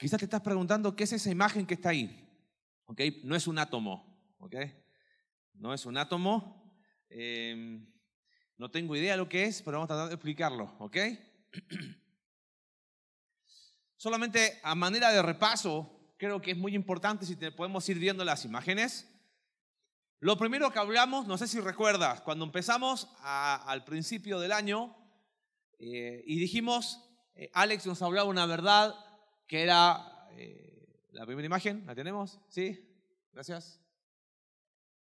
[0.00, 2.26] Quizás te estás preguntando qué es esa imagen que está ahí.
[2.86, 3.02] ¿Ok?
[3.22, 4.34] No es un átomo.
[4.38, 4.56] ¿Ok?
[5.52, 6.74] No es un átomo.
[7.10, 7.86] Em,
[8.56, 10.74] no tengo idea de lo que es, pero vamos a tratar de explicarlo.
[10.78, 10.96] ¿Ok?
[13.98, 18.46] Solamente a manera de repaso, creo que es muy importante si podemos ir viendo las
[18.46, 19.06] imágenes.
[20.18, 24.96] Lo primero que hablamos, no sé si recuerdas, cuando empezamos al principio del año
[25.78, 28.94] eh, y dijimos, eh, Alex nos hablaba una verdad
[29.50, 32.38] que era eh, la primera imagen, ¿la tenemos?
[32.48, 32.88] ¿Sí?
[33.32, 33.80] Gracias.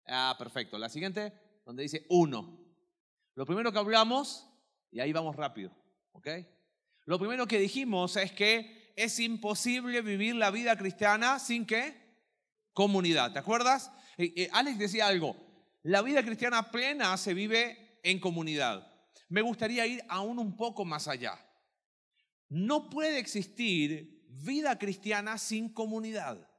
[0.08, 0.78] Ah, perfecto.
[0.78, 1.34] La siguiente,
[1.66, 2.58] donde dice uno.
[3.36, 4.50] Lo primero que hablamos,
[4.92, 5.76] y ahí vamos rápido,
[6.14, 6.30] ¿ok?
[7.04, 11.98] Lo primero que dijimos es que es imposible vivir la vida cristiana sin qué?
[12.72, 13.92] Comunidad, ¿te acuerdas?
[14.54, 15.36] Alex decía algo,
[15.84, 18.90] la vida cristiana plena se vive en comunidad.
[19.28, 21.38] Me gustaría ir aún un poco más allá.
[22.48, 26.50] No puede existir vida cristiana sin comunidad.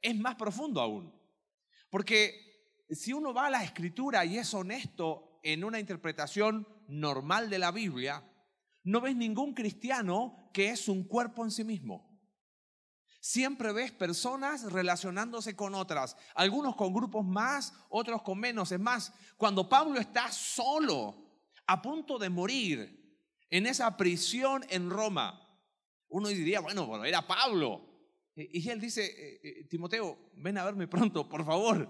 [0.00, 1.12] Es más profundo aún.
[1.90, 7.58] Porque si uno va a la escritura y es honesto en una interpretación normal de
[7.58, 8.24] la Biblia,
[8.84, 12.14] no ves ningún cristiano que es un cuerpo en sí mismo.
[13.20, 18.70] Siempre ves personas relacionándose con otras, algunos con grupos más, otros con menos.
[18.70, 21.24] Es más, cuando Pablo está solo,
[21.66, 23.18] a punto de morir,
[23.48, 25.43] en esa prisión en Roma,
[26.08, 27.94] uno diría, bueno, bueno, era Pablo.
[28.36, 31.88] Y él dice, eh, eh, Timoteo, ven a verme pronto, por favor,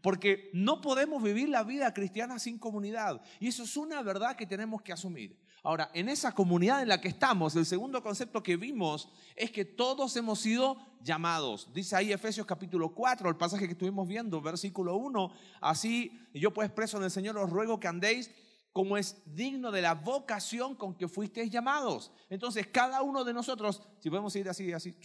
[0.00, 3.22] porque no podemos vivir la vida cristiana sin comunidad.
[3.38, 5.38] Y eso es una verdad que tenemos que asumir.
[5.62, 9.64] Ahora, en esa comunidad en la que estamos, el segundo concepto que vimos es que
[9.64, 11.72] todos hemos sido llamados.
[11.72, 16.70] Dice ahí Efesios capítulo 4, el pasaje que estuvimos viendo, versículo 1, así yo pues
[16.70, 18.30] preso en el Señor os ruego que andéis
[18.74, 22.10] como es digno de la vocación con que fuisteis llamados.
[22.28, 24.96] Entonces, cada uno de nosotros, si podemos ir así, así,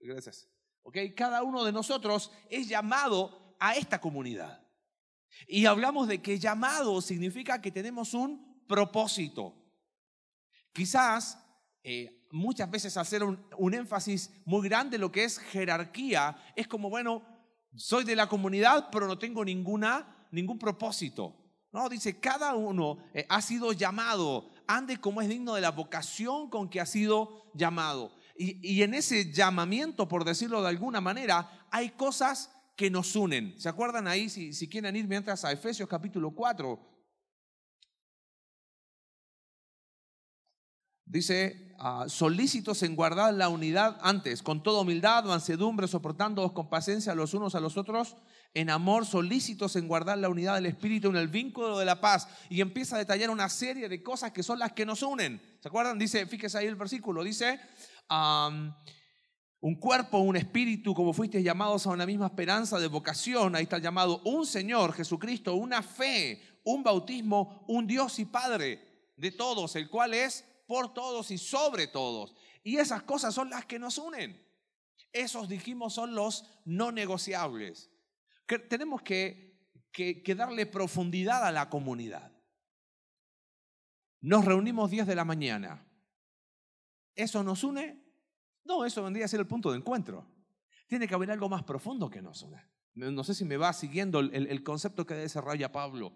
[0.00, 0.48] gracias.
[0.82, 0.96] ¿Ok?
[1.14, 4.66] Cada uno de nosotros es llamado a esta comunidad.
[5.46, 9.54] Y hablamos de que llamado significa que tenemos un propósito.
[10.72, 11.38] Quizás
[11.82, 16.88] eh, muchas veces hacer un, énfasis muy grande en lo que es jerarquía es como,
[16.88, 17.22] bueno,
[17.76, 21.47] soy de la comunidad, pero no tengo ninguna, ningún propósito.
[21.78, 26.50] No, dice, cada uno eh, ha sido llamado, ande como es digno de la vocación
[26.50, 28.10] con que ha sido llamado.
[28.36, 33.54] Y, en ese llamamiento, por decirlo de alguna manera, hay cosas que nos unen.
[33.60, 36.80] ¿Se acuerdan ahí, si, si quieren ir mientras a Efesios capítulo 4?
[41.04, 47.14] Dice, ah, solícitos en guardar la unidad antes, con toda humildad, mansedumbre, soportándoos con paciencia
[47.14, 48.16] los unos a los otros
[48.54, 52.28] en amor, solícitos en guardar la unidad del Espíritu, en el vínculo de la paz.
[52.48, 55.40] Y empieza a detallar una serie de cosas que son las que nos unen.
[55.60, 55.98] ¿Se acuerdan?
[55.98, 57.60] Dice, fíjese ahí el versículo, dice,
[59.60, 63.76] un cuerpo, un espíritu, como fuisteis llamados a una misma esperanza de vocación, ahí está
[63.76, 69.76] el llamado, un Señor, Jesucristo, una fe, un bautismo, un Dios y Padre de todos,
[69.76, 72.34] el cual es por todos y sobre todos.
[72.62, 74.44] Y esas cosas son las que nos unen.
[75.12, 77.90] Esos dijimos son los no negociables
[78.56, 79.46] tenemos que,
[80.36, 82.32] darle profundidad a la comunidad.
[84.20, 85.84] Nos reunimos 10 de la mañana.
[87.14, 88.02] ¿Eso nos une?
[88.64, 90.26] No, eso vendría a ser el punto de encuentro.
[90.86, 92.62] Tiene que haber algo más profundo que nos une.
[92.94, 96.12] No sé si me va siguiendo el, el concepto que desarrolla Pablo.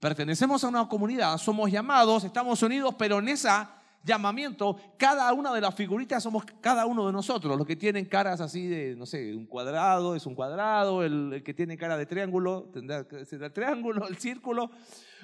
[0.00, 5.60] Pertenecemos a una comunidad, somos llamados, estamos unidos, pero en esa llamamiento, cada una de
[5.60, 7.56] las figuritas somos cada uno de nosotros.
[7.56, 11.54] Los que tienen caras así de, no sé, un cuadrado es un cuadrado, el, que
[11.54, 14.70] tiene cara de triángulo tendrá que ser el triángulo, el círculo,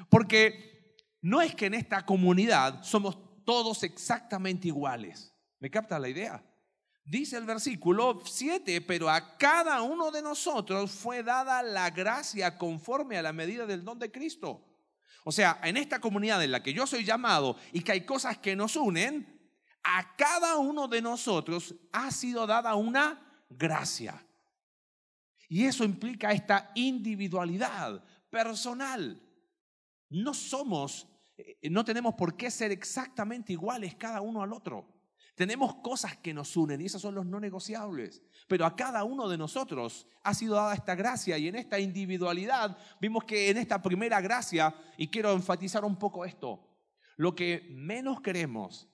[0.09, 5.35] porque no es que en esta comunidad somos todos exactamente iguales.
[5.61, 6.45] ¿Me capta la idea?
[7.07, 13.19] Dice el versículo 7, pero a cada uno de nosotros fue dada la gracia conforme
[13.19, 14.65] a la medida del don de Cristo.
[15.25, 18.39] O sea, en esta comunidad en la que yo soy llamado y que hay cosas
[18.39, 19.35] que nos unen,
[19.83, 24.27] a cada uno de nosotros ha sido dada una gracia.
[25.49, 29.21] Y eso implica esta individualidad personal.
[30.09, 31.07] No somos,
[31.37, 34.94] eh, no tenemos por qué ser exactamente iguales cada uno al otro.
[35.35, 38.23] Tenemos cosas que nos unen y esos son los no negociables.
[38.47, 42.79] Pero a cada uno de nosotros ha sido dada esta gracia y en esta individualidad
[43.01, 46.69] vimos que en esta primera gracia, y quiero enfatizar un poco esto,
[47.17, 48.89] lo que menos queremos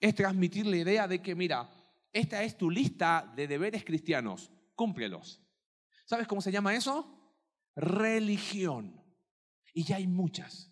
[0.00, 1.70] es transmitir la idea de que, mira,
[2.12, 5.40] esta es tu lista de deberes cristianos, cúmplelos.
[6.04, 7.36] ¿Sabes cómo se llama eso?
[7.76, 9.00] Religión.
[9.72, 10.70] Y ya hay muchas.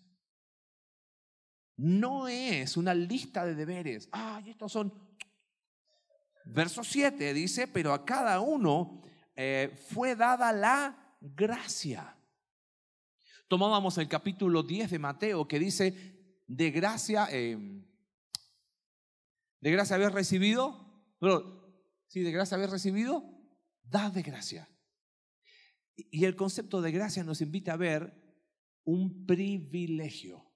[1.75, 4.07] No es una lista de deberes.
[4.11, 5.12] Ay, estos son
[6.45, 9.01] Verso 7 dice, pero a cada uno
[9.35, 12.17] eh, fue dada la gracia.
[13.47, 17.85] Tomábamos el capítulo 10 de Mateo que dice, de gracia, em,
[19.59, 23.23] de gracia habéis recibido, pero, sí, de gracia habéis recibido,
[23.83, 24.69] dad de gracia.
[25.95, 28.13] Y el concepto de gracia nos invita a ver
[28.83, 30.51] un privilegio,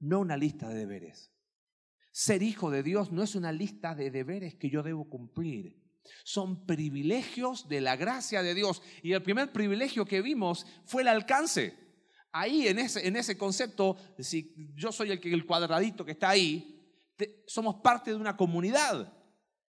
[0.00, 1.32] no una lista de deberes.
[2.10, 5.80] Ser hijo de Dios no es una lista de deberes que yo debo cumplir.
[6.24, 8.82] Son privilegios de la gracia de Dios.
[9.02, 11.74] Y el primer privilegio que vimos fue el alcance.
[12.32, 16.76] Ahí en ese, en ese concepto, si yo soy el, el cuadradito que está ahí,
[17.46, 19.12] somos parte de una comunidad.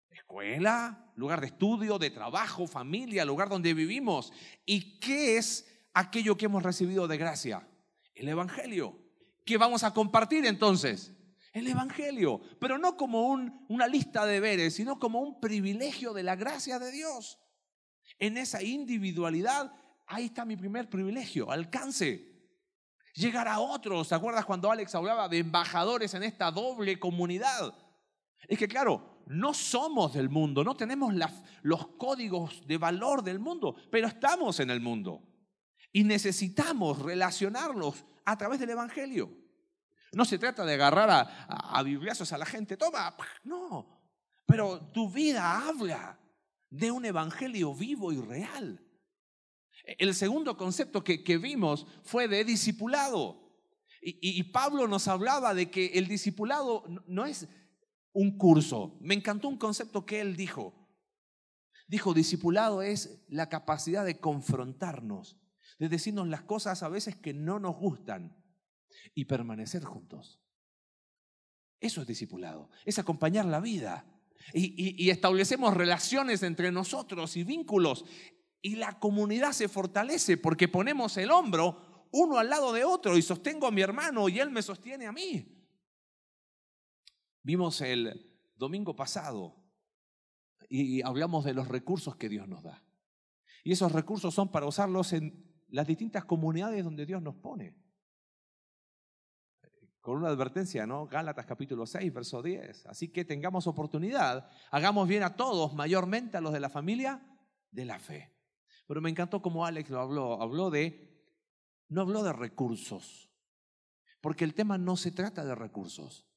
[0.10, 4.32] Escuela, lugar de estudio, de trabajo, familia, lugar donde vivimos.
[4.66, 7.68] ¿Y qué es aquello que hemos recibido de gracia?
[8.14, 8.98] El Evangelio.
[9.46, 11.14] ¿Qué vamos a compartir entonces?
[11.54, 16.36] El Evangelio, pero no como una lista de deberes, sino como un privilegio de la
[16.36, 17.40] gracia de Dios.
[18.20, 19.72] En esa individualidad,
[20.06, 22.28] ahí está mi primer privilegio, alcance.
[23.16, 24.08] Llegar a otros.
[24.10, 27.74] ¿Te acuerdas cuando Alex hablaba de embajadores en esta doble comunidad?
[28.48, 31.14] Es que claro, no somos del mundo, no tenemos
[31.62, 35.24] los códigos de valor del mundo, pero estamos en el mundo.
[35.92, 39.39] Y necesitamos relacionarlos a través del Evangelio.
[40.12, 44.00] No se trata de agarrar a, a, a la gente, toma, no.
[44.46, 46.20] Pero tu vida habla
[46.70, 48.84] de un evangelio vivo y real.
[49.98, 53.48] El segundo concepto que, vimos fue de discipulado.
[54.02, 57.48] Y, y, Pablo nos hablaba de que el discipulado no es
[58.14, 58.98] un curso.
[59.02, 60.74] Me encantó un concepto que él dijo.
[61.88, 65.38] Dijo, discipulado es la capacidad de confrontarnos,
[65.80, 68.39] de decirnos las cosas a veces que no nos gustan,
[69.14, 70.40] y permanecer juntos.
[71.80, 74.06] Eso es discipulado, es acompañar la vida.
[74.54, 78.06] Y, establecemos relaciones entre nosotros y vínculos.
[78.62, 83.22] Y la comunidad se fortalece porque ponemos el hombro uno al lado de otro y
[83.22, 85.56] sostengo a mi hermano y él me sostiene a mí.
[87.44, 89.56] Vimos el domingo pasado
[90.68, 92.84] y hablamos de los recursos que Dios nos da.
[93.64, 97.76] Y esos recursos son para usarlos en las distintas comunidades donde Dios nos pone
[100.10, 101.06] con una advertencia, ¿no?
[101.06, 102.88] Gálatas capítulo 6, verso 10.
[102.88, 107.24] Así que tengamos oportunidad, hagamos bien a todos, mayormente a los de la familia
[107.70, 108.36] de la fe.
[108.88, 111.16] Pero me encantó como Alex lo habló, habló de,
[111.90, 113.30] no habló de recursos,
[114.20, 116.28] porque el tema no se trata de recursos.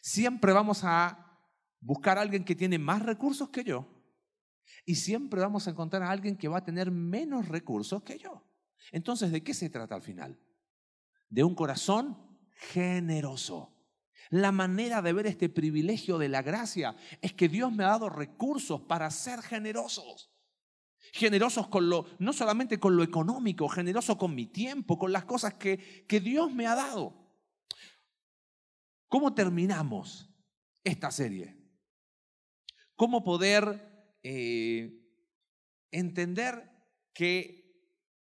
[0.00, 1.38] Siempre vamos a
[1.80, 3.86] buscar a alguien que tiene más recursos que yo
[4.86, 8.42] y siempre vamos a encontrar a alguien que va a tener menos recursos que yo.
[8.90, 10.40] Entonces, ¿de qué se trata al final?
[11.28, 12.31] De un corazón
[12.70, 13.72] generoso.
[14.30, 18.08] La manera de ver este privilegio de la gracia es que Dios me ha dado
[18.08, 20.30] recursos para ser generosos.
[21.12, 25.54] Generosos con lo, no solamente con lo económico, generoso con mi tiempo, con las cosas
[25.54, 27.14] que, que Dios me ha dado.
[29.08, 30.30] ¿Cómo terminamos
[30.82, 31.58] esta serie?
[32.96, 34.98] ¿Cómo poder eh,
[35.90, 36.70] entender
[37.12, 37.62] que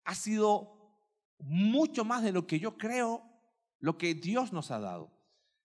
[0.05, 0.97] ha sido
[1.39, 3.32] mucho más de lo que yo creo
[3.83, 5.13] lo que Dios nos ha dado.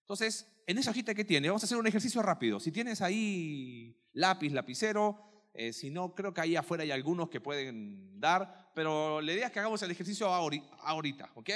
[0.00, 2.60] Entonces, en esa hojita que tiene, vamos a hacer un ejercicio rápido.
[2.60, 7.40] Si tienes ahí lápiz, lapicero, eh, si no, creo que ahí afuera hay algunos que
[7.40, 11.50] pueden dar, pero la idea es que hagamos el ejercicio ahorita, ¿ok?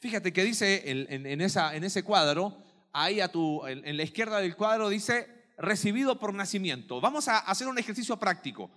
[0.00, 5.46] Fíjate que dice en, ese cuadro, ahí a tu, en, la izquierda del cuadro dice
[5.56, 7.00] recibido por nacimiento.
[7.00, 8.70] Vamos a hacer un ejercicio práctico.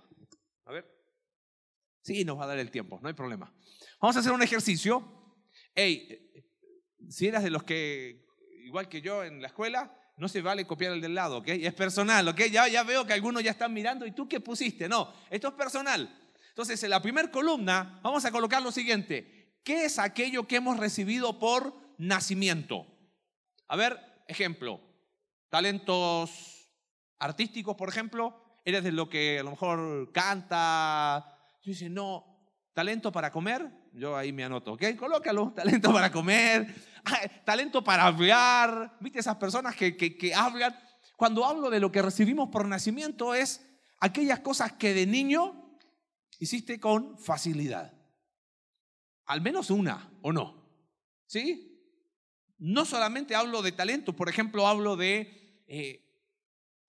[0.64, 0.86] A ver.
[2.02, 3.52] Sí, nos va a dar el tiempo, no hay problema.
[4.00, 5.22] Vamos a hacer un ejercicio.
[5.74, 6.31] Hey,
[7.12, 8.24] si eras de los que,
[8.64, 11.48] igual que yo en la escuela, no se vale copiar el del lado, ¿ok?
[11.48, 12.40] Es personal, ¿ok?
[12.50, 14.88] Ya, ya veo que algunos ya están mirando y tú qué pusiste.
[14.88, 16.18] No, esto es personal.
[16.48, 19.58] Entonces, en la primera columna vamos a colocar lo siguiente.
[19.62, 22.86] ¿Qué es aquello que hemos recibido por nacimiento?
[23.68, 24.80] A ver, ejemplo,
[25.50, 26.70] talentos
[27.18, 28.60] artísticos, por ejemplo.
[28.64, 31.38] Eres de lo que a lo mejor canta.
[31.64, 33.81] Dice, no, talento para comer.
[33.92, 34.96] Yo ahí me anoto, ¿ok?
[34.96, 36.92] Colócalo, talento para comer
[37.44, 38.96] talento para hablar.
[39.00, 40.76] ¿Viste esas personas que, que, hablan?
[41.16, 43.66] Cuando hablo de lo que recibimos por nacimiento es
[44.00, 45.78] aquellas cosas que de niño
[46.38, 47.92] hiciste con facilidad.
[49.26, 50.62] Al menos una, ¿o no?
[51.26, 51.68] ¿Sí?
[52.58, 56.04] No solamente hablo de talento, por ejemplo, hablo de eh,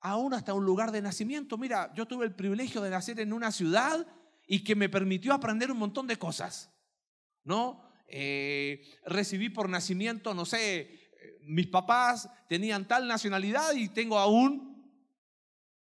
[0.02, 1.58] aún hasta un lugar de nacimiento.
[1.58, 4.06] Mira, yo tuve el privilegio de nacer en una ciudad
[4.48, 6.73] y que me permitió aprender un montón de cosas.
[7.44, 7.84] ¿No?
[8.16, 14.86] Eh, recibí por nacimiento, no sé, eh, mis papás tenían tal nacionalidad y tengo aún,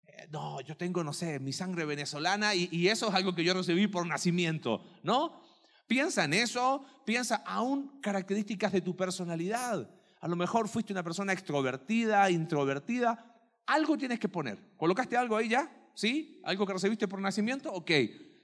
[0.07, 3.53] eh, no, yo tengo, no sé, mi sangre venezolana y, eso es algo que yo
[3.53, 5.43] recibí por nacimiento, ¿no?
[5.89, 9.91] Piensa en eso, piensa aún características de tu personalidad.
[10.21, 13.37] A lo mejor fuiste una persona extrovertida, introvertida.
[13.67, 14.59] Algo tienes que poner.
[14.77, 15.71] ¿Colocaste algo ahí ya?
[15.95, 16.41] ¿Sí?
[16.45, 17.73] ¿Algo que recibiste por nacimiento?
[17.73, 17.91] Ok.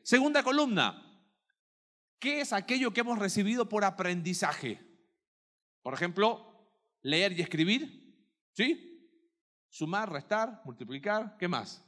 [0.02, 1.09] Segunda columna.
[2.20, 4.78] ¿Qué es aquello que hemos recibido por aprendizaje?
[5.82, 8.14] Por ejemplo, leer y escribir.
[8.52, 9.08] ¿Sí?
[9.70, 11.36] Sumar, restar, multiplicar.
[11.38, 11.82] ¿Qué más?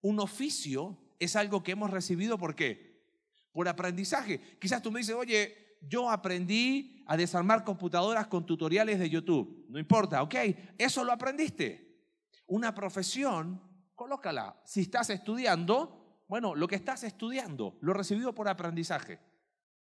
[0.00, 3.04] Un oficio es algo que hemos recibido por qué?
[3.52, 4.40] Por aprendizaje.
[4.58, 9.66] Quizás tú me dices, oye, yo aprendí a desarmar computadoras con tutoriales de YouTube.
[9.68, 10.34] No importa, ok,
[10.78, 12.00] eso lo aprendiste.
[12.46, 13.60] Una profesión,
[13.94, 14.58] colócala.
[14.64, 19.33] Si estás estudiando, bueno, lo que estás estudiando, lo recibido por aprendizaje.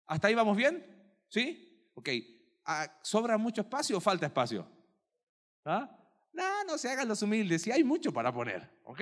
[0.10, 0.84] ¿Hasta ahí vamos bien?
[1.30, 1.92] ¿Sí?
[1.94, 2.10] Ok.
[2.66, 4.68] Ah, ¿Sobra mucho espacio o falta espacio?
[5.64, 5.88] ¿Ah?
[6.34, 9.02] No, no se hagan los humildes, si hay mucho para poner, ¿ok?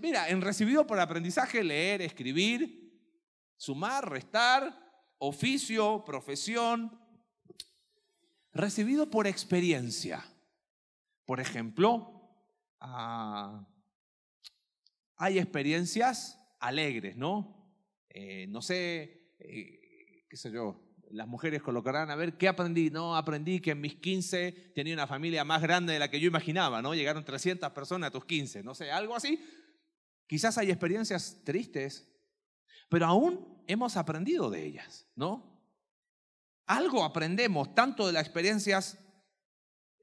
[0.00, 2.98] mira, en recibido por aprendizaje, leer, escribir,
[3.56, 4.76] sumar, restar,
[5.18, 6.98] oficio, profesión.
[8.52, 10.24] Recibido por experiencia.
[11.26, 12.28] Por ejemplo,
[12.80, 13.68] ah,
[15.16, 17.72] hay experiencias alegres, ¿no?
[18.08, 20.80] Eh, no sé, eh, qué sé yo,
[21.10, 22.90] las mujeres colocarán a ver qué aprendí.
[22.90, 26.28] No, aprendí que en mis 15 tenía una familia más grande de la que yo
[26.28, 26.94] imaginaba, ¿no?
[26.94, 29.42] Llegaron 300 personas a tus 15, no sé, algo así.
[30.26, 32.08] Quizás hay experiencias tristes,
[32.88, 35.50] pero aún hemos aprendido de ellas, ¿no?
[36.66, 38.98] Algo aprendemos tanto de las experiencias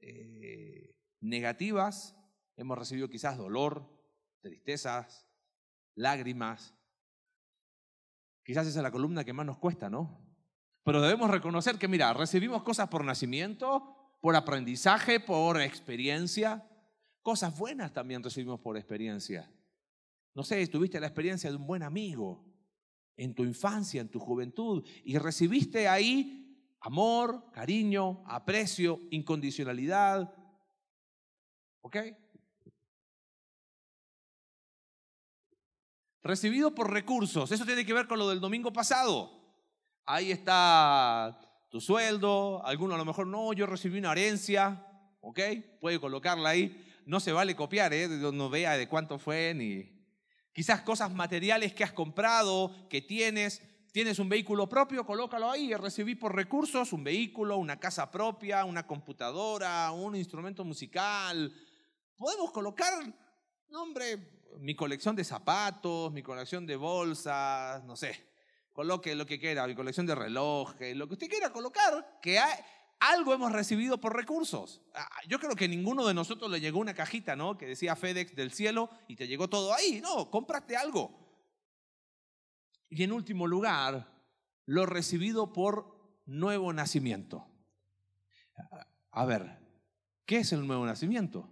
[0.02, 2.14] eh, negativas,
[2.56, 3.98] hemos recibido quizás dolor,
[4.42, 5.26] tristezas,
[5.94, 6.74] lágrimas.
[8.48, 10.26] Quizás esa es la columna que más nos cuesta, ¿no?
[10.82, 16.66] Pero debemos reconocer que, mira, recibimos cosas por nacimiento, por aprendizaje, por experiencia.
[17.20, 19.52] Cosas buenas también recibimos por experiencia.
[20.34, 22.42] No sé, tuviste la experiencia de un buen amigo
[23.18, 30.34] en tu infancia, en tu juventud, y recibiste ahí amor, cariño, aprecio, incondicionalidad.
[31.82, 31.98] ¿Ok?
[36.22, 37.50] Recibido por recursos.
[37.52, 39.38] Eso tiene que ver con lo del domingo pasado
[40.08, 44.84] ahí está tu sueldo, alguno a lo mejor no, yo recibí una herencia,
[45.20, 45.38] ¿ok?
[45.80, 46.84] Puede colocarla ahí.
[47.04, 48.08] No se vale copiar, ¿eh?
[48.08, 49.96] No vea de cuánto fue ni...
[50.52, 53.62] Quizás cosas materiales que has comprado, que tienes.
[53.92, 55.74] Tienes un vehículo propio, colócalo ahí.
[55.74, 61.52] Recibí por recursos un vehículo, una casa propia, una computadora, un instrumento musical.
[62.16, 62.92] Podemos colocar,
[63.68, 68.28] no hombre, mi colección de zapatos, mi colección de bolsas, no sé,
[68.72, 72.40] coloque lo que quiera, mi colección de relojes, lo que usted quiera colocar, que
[73.00, 74.82] algo hemos recibido por recursos.
[74.94, 77.56] Ah, yo creo que ninguno de nosotros le llegó una cajita, ¿no?
[77.56, 80.00] Que decía FedEx del cielo y te llegó todo ahí.
[80.00, 81.28] No, compraste algo.
[82.90, 84.08] Y en último lugar,
[84.66, 87.46] lo recibido por nuevo nacimiento.
[89.10, 89.58] A ver,
[90.26, 91.50] ¿qué es el nuevo nacimiento?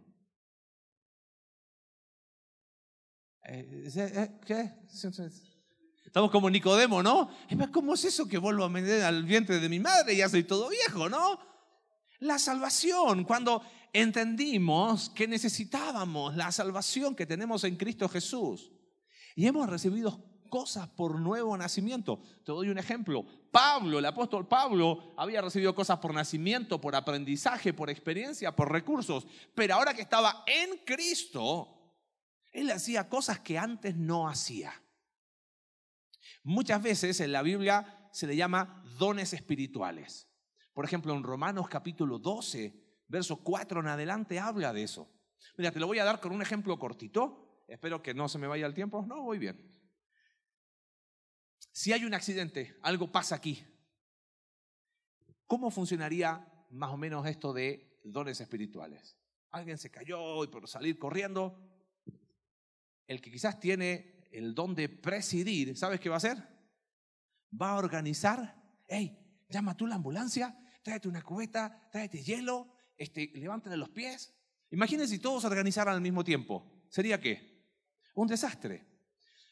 [6.04, 7.30] Estamos como Nicodemo, ¿no?
[7.72, 10.44] ¿Cómo es eso que vuelvo a meter al vientre de mi madre y ya soy
[10.44, 11.38] todo viejo, ¿no?
[12.20, 13.62] La salvación, cuando
[13.92, 18.72] entendimos que necesitábamos la salvación que tenemos en Cristo Jesús
[19.34, 22.20] y hemos recibido cosas por nuevo nacimiento.
[22.44, 23.26] Te doy un ejemplo.
[23.50, 29.26] Pablo, el apóstol Pablo, había recibido cosas por nacimiento, por aprendizaje, por experiencia, por recursos,
[29.54, 31.75] pero ahora que estaba en Cristo,
[32.56, 34.72] él hacía cosas que antes no hacía.
[36.42, 40.26] Muchas veces en la Biblia se le llama dones espirituales.
[40.72, 45.12] Por ejemplo, en Romanos capítulo 12, verso 4 en adelante habla de eso.
[45.58, 47.62] Mira, te lo voy a dar con un ejemplo cortito.
[47.68, 49.04] Espero que no se me vaya el tiempo.
[49.06, 49.70] No, voy bien.
[51.72, 53.62] Si hay un accidente, algo pasa aquí.
[55.46, 59.18] ¿Cómo funcionaría más o menos esto de dones espirituales?
[59.50, 61.75] Alguien se cayó y por salir corriendo,
[63.06, 66.36] el que quizás tiene el don de presidir, ¿sabes qué va a hacer?
[67.60, 68.54] Va a organizar,
[68.86, 74.34] hey, llama tú la ambulancia, tráete una cubeta, tráete hielo, este, levántale los pies.
[74.70, 76.84] Imagínense si todos organizaran al mismo tiempo.
[76.88, 77.64] ¿Sería qué?
[78.14, 78.86] Un desastre.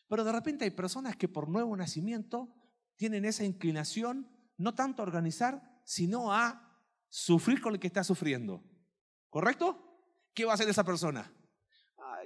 [0.09, 2.55] Pero de repente hay personas que por nuevo nacimiento
[2.97, 8.63] tienen esa inclinación no tanto a organizar, sino a sufrir con el que está sufriendo.
[9.29, 10.31] ¿Correcto?
[10.33, 11.33] ¿Qué va a hacer esa persona?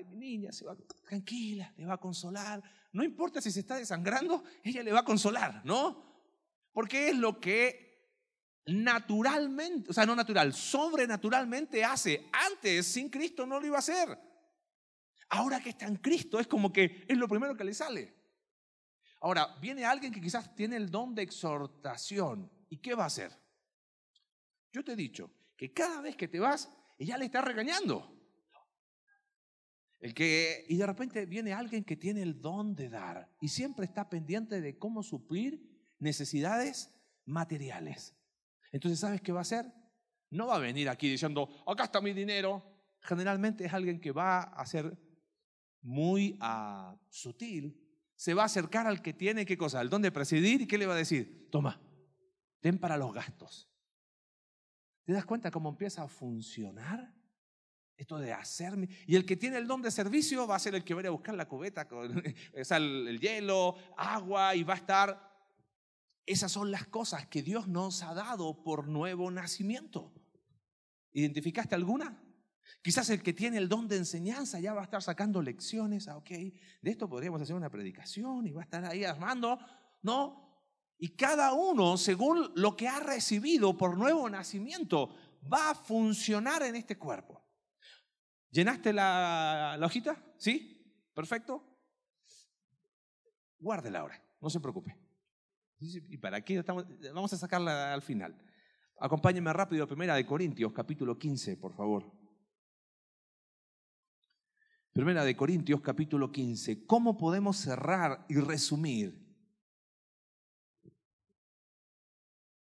[0.04, 0.76] Mi niña se va
[1.06, 2.62] tranquila, le va a consolar.
[2.92, 6.04] No importa si se está desangrando, ella le va a consolar, ¿no?
[6.72, 7.88] Porque es lo que
[8.66, 12.28] naturalmente, o sea, no natural, sobrenaturalmente hace.
[12.32, 14.18] Antes, sin Cristo, no lo iba a hacer.
[15.30, 18.14] Ahora que está en Cristo es como que es lo primero que le sale.
[19.20, 22.50] Ahora, viene alguien que quizás tiene el don de exhortación.
[22.70, 23.32] ¿Y qué va a hacer?
[24.72, 28.17] Yo te he dicho que cada vez que te vas, ella le está regañando.
[30.00, 33.84] El que, y de repente viene alguien que tiene el don de dar y siempre
[33.84, 38.16] está pendiente de cómo suplir necesidades materiales.
[38.70, 39.66] Entonces, ¿sabes qué va a hacer?
[40.30, 42.62] No va a venir aquí diciendo, acá está mi dinero.
[43.00, 44.96] Generalmente es alguien que va a ser
[45.80, 47.84] muy uh, sutil.
[48.14, 49.80] Se va a acercar al que tiene, ¿qué cosa?
[49.80, 50.60] El don de presidir.
[50.60, 51.48] ¿Y qué le va a decir?
[51.50, 51.80] Toma,
[52.60, 53.68] ten para los gastos.
[55.04, 57.17] ¿Te das cuenta cómo empieza a funcionar?
[57.98, 58.88] Esto de hacerme.
[59.06, 61.10] Y el que tiene el don de servicio va a ser el que va a
[61.10, 62.22] buscar la cubeta, con,
[62.54, 65.28] el, el hielo, agua, y va a estar.
[66.24, 70.14] Esas son las cosas que Dios nos ha dado por nuevo nacimiento.
[71.12, 72.22] ¿Identificaste alguna?
[72.82, 76.06] Quizás el que tiene el don de enseñanza ya va a estar sacando lecciones.
[76.06, 79.58] Ah, ok, de esto podríamos hacer una predicación y va a estar ahí armando.
[80.02, 80.48] No,
[80.98, 85.14] y cada uno, según lo que ha recibido por nuevo nacimiento,
[85.50, 87.37] va a funcionar en este cuerpo.
[88.50, 90.16] ¿Llenaste la, hojita?
[90.36, 91.10] ¿Sí?
[91.14, 91.62] ¿Perfecto?
[93.58, 94.96] Guárdela ahora, no se preocupe.
[95.80, 96.86] ¿Y para qué estamos?
[97.14, 98.36] Vamos a sacarla al final.
[98.98, 102.12] Acompáñenme rápido a Primera de Corintios, capítulo 15, por favor.
[104.92, 106.84] Primera de Corintios, capítulo 15.
[106.86, 109.28] ¿Cómo podemos cerrar y resumir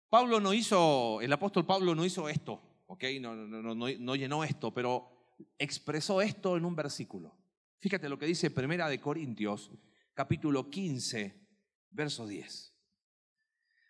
[0.10, 3.04] Pablo no hizo, el apóstol Pablo no hizo esto, ¿ok?
[3.20, 5.17] No, llenó esto, pero
[5.58, 7.38] expresó esto en un versículo.
[7.80, 9.72] Fíjate lo que dice Primera de Corintios,
[10.14, 11.48] capítulo 15,
[11.92, 12.74] verso 10.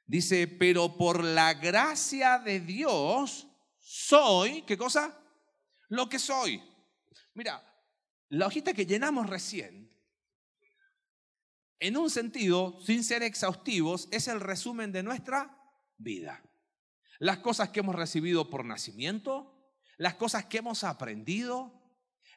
[0.06, 3.48] Dice, pero por la gracia de Dios
[3.80, 5.22] soy, ¿qué cosa?
[5.90, 6.62] Lo que soy.
[7.34, 7.64] Mira,
[8.30, 9.88] la hojita que llenamos recién,
[11.80, 15.56] en un sentido, sin ser exhaustivos, es el resumen de nuestra
[15.98, 16.44] vida.
[17.20, 19.57] Las cosas que hemos recibido por nacimiento,
[19.98, 21.74] las cosas que hemos aprendido,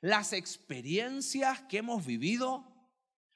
[0.01, 2.67] las experiencias que hemos vivido,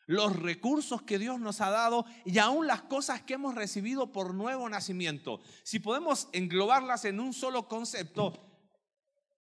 [0.06, 4.34] los recursos que Dios nos ha dado y aún las cosas que hemos recibido por
[4.34, 5.40] nuevo nacimiento.
[5.62, 8.50] Si podemos englobarlas en un solo concepto,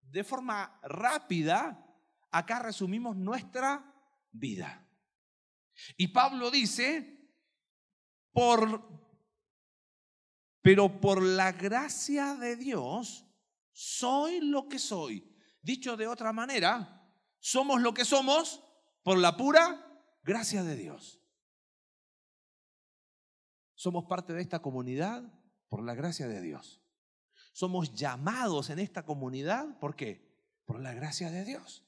[0.01, 1.87] de forma rápida,
[2.31, 3.93] acá resumimos nuestra
[4.31, 4.85] vida.
[5.97, 7.31] Y Pablo dice,
[8.31, 9.01] por
[10.61, 13.25] pero por la gracia de Dios
[13.71, 15.27] soy lo que soy.
[15.61, 17.07] Dicho de otra manera,
[17.39, 18.63] somos lo que somos
[19.03, 19.85] por la pura
[20.23, 21.19] gracia de Dios.
[23.75, 25.23] Somos parte de esta comunidad
[25.69, 26.81] por la gracia de Dios.
[27.53, 30.37] Somos llamados en esta comunidad, ¿por qué?
[30.65, 31.83] Por la gracia de Dios.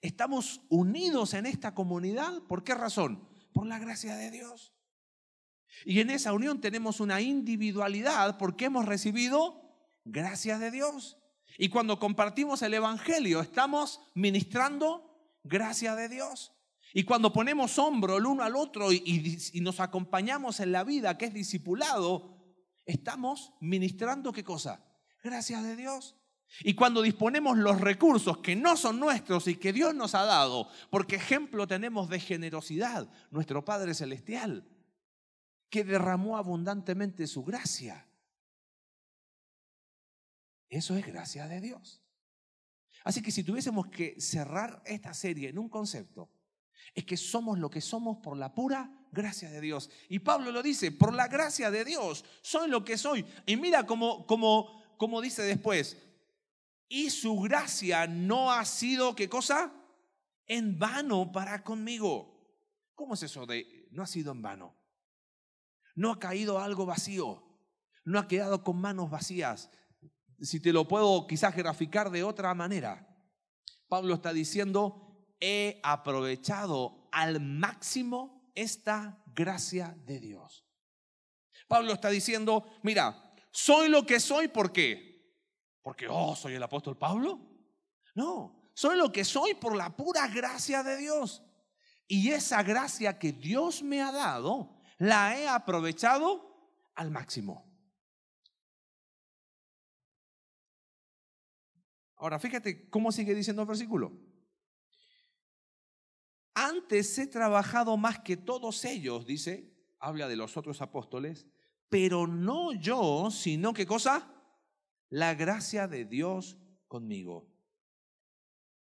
[0.00, 3.28] Estamos unidos en esta comunidad, ¿por qué razón?
[3.52, 4.74] Por la gracia de Dios.
[5.84, 9.65] Y en esa unión tenemos una individualidad porque hemos recibido
[10.06, 11.18] gracias de Dios.
[11.58, 15.06] Y cuando compartimos el Evangelio estamos ministrando
[15.44, 16.52] gracias de Dios.
[16.92, 21.26] Y cuando ponemos hombro el uno al otro y, nos acompañamos en la vida que
[21.26, 22.38] es discipulado,
[22.86, 24.82] estamos ministrando qué cosa?
[25.22, 26.16] Gracias de Dios.
[26.60, 30.68] Y cuando disponemos los recursos que no son nuestros y que Dios nos ha dado,
[30.90, 34.66] porque ejemplo tenemos de generosidad, nuestro Padre Celestial,
[35.68, 38.06] que derramó abundantemente su gracia.
[40.68, 42.02] Eso es gracia de Dios.
[43.04, 46.30] Así que si tuviésemos que cerrar esta serie en un concepto,
[46.94, 49.90] es que somos lo que somos por la pura gracia de Dios.
[50.08, 53.24] Y Pablo lo dice, por la gracia de Dios, soy lo que soy.
[53.46, 55.96] Y mira como, como, dice después,
[56.88, 59.72] y su gracia no ha sido, ¿qué cosa?
[60.46, 62.34] En vano para conmigo.
[62.94, 64.76] ¿Cómo es eso de no ha sido en vano?
[65.96, 67.42] no ha caído algo vacío,
[68.04, 69.70] no ha quedado con manos vacías.
[70.40, 73.06] Si te lo puedo quizás graficar de otra manera,
[73.88, 80.66] Pablo está diciendo, he aprovechado al máximo esta gracia de Dios.
[81.68, 85.34] Pablo está diciendo, mira, soy lo que soy, ¿por qué?
[85.82, 87.40] Porque, oh, soy el apóstol Pablo.
[88.14, 91.42] No, soy lo que soy por la pura gracia de Dios.
[92.08, 97.65] Y esa gracia que Dios me ha dado, la he aprovechado al máximo.
[102.16, 104.12] Ahora, fíjate cómo sigue diciendo el versículo.
[106.54, 111.46] Antes he trabajado más que todos ellos, dice, habla de los otros apóstoles,
[111.90, 114.32] pero no yo, sino qué cosa?
[115.10, 116.56] La gracia de Dios
[116.88, 117.52] conmigo.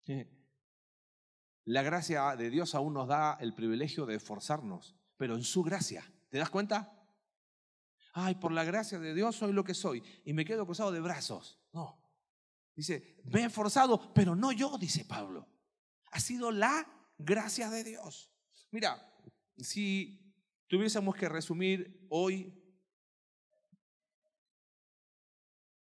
[1.65, 6.05] la gracia de Dios aún nos da el privilegio de esforzarnos, pero en su gracia.
[6.29, 6.95] ¿Te das cuenta?
[8.13, 11.01] Ay, por la gracia de Dios soy lo que soy y me quedo cruzado de
[11.01, 11.61] brazos.
[11.73, 11.98] No.
[12.79, 15.49] Dice, me he esforzado, pero no yo, dice Pablo.
[16.13, 16.87] Ha sido la
[17.19, 18.33] gracia de Dios.
[18.71, 19.21] Mira,
[19.57, 20.33] si
[20.69, 22.55] tuviésemos que resumir hoy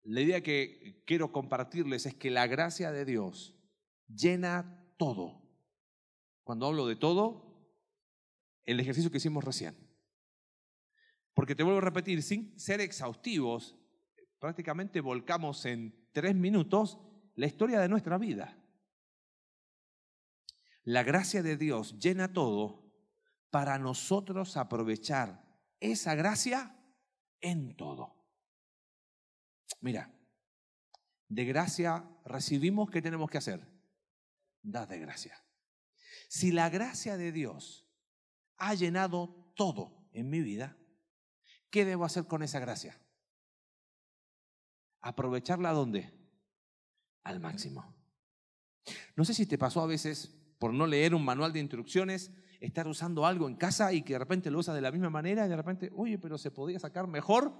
[0.02, 3.58] la idea que quiero compartirles es que la gracia de Dios
[4.06, 5.40] llena todo.
[6.42, 7.66] Cuando hablo de todo,
[8.66, 9.74] el ejercicio que hicimos recién.
[11.32, 13.74] Porque te vuelvo a repetir, sin ser exhaustivos,
[14.38, 16.98] prácticamente volcamos en tres minutos
[17.34, 18.56] la historia de nuestra vida.
[20.84, 22.90] La gracia de Dios llena todo
[23.50, 25.44] para nosotros aprovechar
[25.80, 26.78] esa gracia
[27.40, 28.14] en todo.
[29.80, 30.14] Mira,
[31.28, 33.66] de gracia recibimos, ¿qué tenemos que hacer?
[34.62, 35.44] Dar de gracia.
[36.28, 37.90] Si la gracia de Dios
[38.56, 40.76] ha llenado todo en mi vida,
[41.70, 43.03] ¿qué debo hacer con esa gracia?
[45.04, 46.10] Aprovecharla dónde?
[47.24, 47.94] Al máximo.
[49.16, 52.88] No sé si te pasó a veces por no leer un manual de instrucciones, estar
[52.88, 55.48] usando algo en casa y que de repente lo usas de la misma manera y
[55.50, 57.52] de repente, oye, pero se podía sacar mejor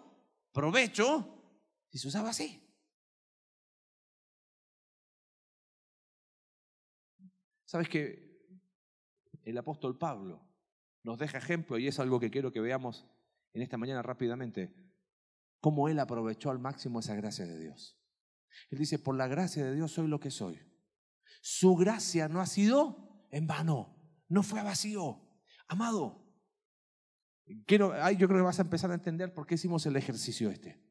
[0.52, 1.38] provecho
[1.90, 2.62] si se usaba así.
[7.66, 8.40] Sabes que
[9.42, 10.40] el apóstol Pablo
[11.02, 13.07] nos deja ejemplo y es algo que quiero que veamos
[13.52, 14.74] en esta mañana rápidamente,
[15.64, 17.98] cómo él aprovechó al máximo esa gracia de Dios.
[18.68, 20.61] Él dice, por la gracia de Dios soy lo que soy.
[21.40, 23.96] Su gracia no ha sido en vano,
[24.29, 25.27] no fue a vacío.
[25.66, 26.22] Amado,
[27.64, 30.85] quiero, yo creo que vas a empezar a entender por qué hicimos el ejercicio este.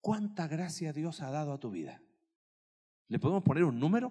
[0.00, 2.00] ¿Cuánta gracia Dios ha dado a tu vida?
[3.08, 4.10] ¿Le podemos poner un número?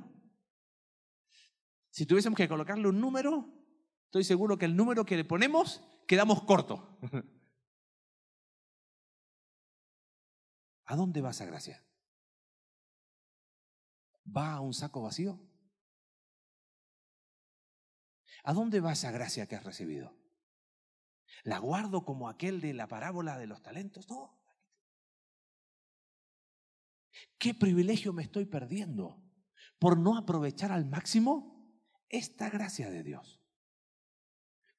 [1.90, 3.52] Si tuviésemos que colocarle un número,
[4.04, 7.00] estoy seguro que el número que le ponemos quedamos corto.
[10.86, 11.86] ¿A dónde va esa gracia?
[14.26, 15.40] va a un saco vacío?
[18.44, 20.16] ¿A dónde va esa gracia que has recibido?
[21.44, 24.08] ¿La guardo como aquel de la parábola de los talentos?
[24.10, 24.40] No.
[27.38, 29.24] ¿Qué privilegio me estoy perdiendo
[29.80, 33.35] por no aprovechar al máximo esta gracia de Dios?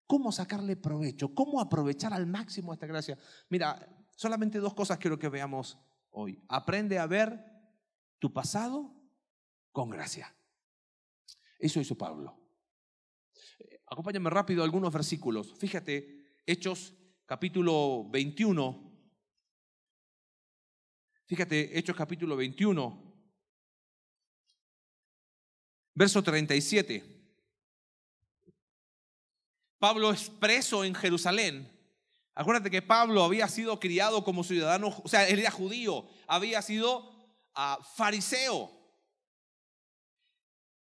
[0.06, 1.34] ¿Cómo sacarle provecho?
[1.34, 3.18] ¿Cómo aprovechar al máximo esta gracia?
[3.48, 5.78] Mira, solamente dos cosas quiero que veamos
[6.10, 6.42] hoy.
[6.48, 7.44] Aprende a ver
[8.18, 8.94] tu pasado
[9.72, 10.34] con gracia.
[11.58, 12.40] Eso hizo Pablo.
[13.58, 15.54] Eh, acompáñame rápido a algunos versículos.
[15.58, 16.94] Fíjate, Hechos
[17.26, 18.86] capítulo 21.
[21.26, 23.32] Fíjate, Hechos capítulo 21,
[25.94, 27.15] verso 37.
[29.78, 31.70] Pablo es preso en Jerusalén.
[32.34, 37.10] Acuérdate que Pablo había sido criado como ciudadano, o sea, él era judío, había sido
[37.54, 38.70] ah, fariseo.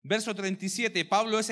[0.08, 1.50] Verso 37, Pablo es,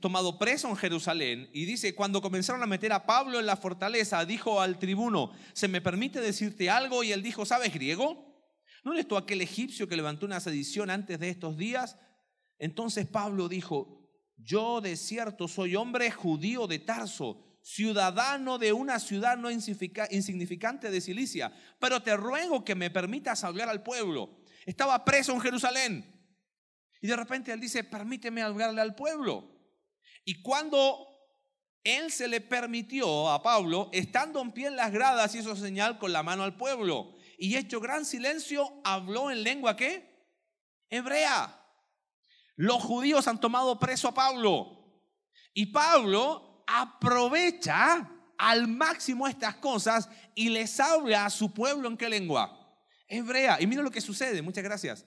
[0.00, 4.24] tomado preso en Jerusalén y dice, cuando comenzaron a meter a Pablo en la fortaleza,
[4.24, 7.02] dijo al tribuno, ¿se me permite decirte algo?
[7.02, 8.28] Y él dijo, ¿sabes griego?
[8.84, 11.96] ¿No eres tú aquel egipcio que levantó una sedición antes de estos días?
[12.60, 13.97] Entonces Pablo dijo,
[14.38, 21.00] yo de cierto soy hombre judío de Tarso, ciudadano de una ciudad no insignificante de
[21.00, 24.40] Cilicia, pero te ruego que me permitas hablar al pueblo.
[24.64, 26.18] Estaba preso en Jerusalén
[27.00, 29.54] y de repente él dice, permíteme hablarle al pueblo.
[30.24, 31.06] Y cuando
[31.84, 36.12] él se le permitió a Pablo, estando en pie en las gradas, hizo señal con
[36.12, 37.14] la mano al pueblo.
[37.38, 40.26] Y hecho gran silencio, habló en lengua qué?
[40.90, 41.54] Hebrea.
[42.58, 45.00] Los judíos han tomado preso a Pablo.
[45.54, 52.10] Y Pablo aprovecha al máximo estas cosas y les habla a su pueblo en qué
[52.10, 52.78] lengua?
[53.08, 53.56] Hebrea.
[53.62, 55.06] Y mira lo que sucede, muchas gracias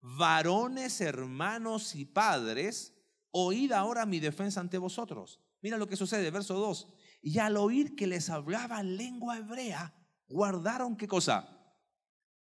[0.00, 2.94] varones, hermanos y padres,
[3.30, 5.40] oíd ahora mi defensa ante vosotros.
[5.60, 6.94] Mira lo que sucede, verso 2.
[7.22, 9.94] Y al oír que les hablaba lengua hebrea,
[10.28, 11.48] guardaron qué cosa?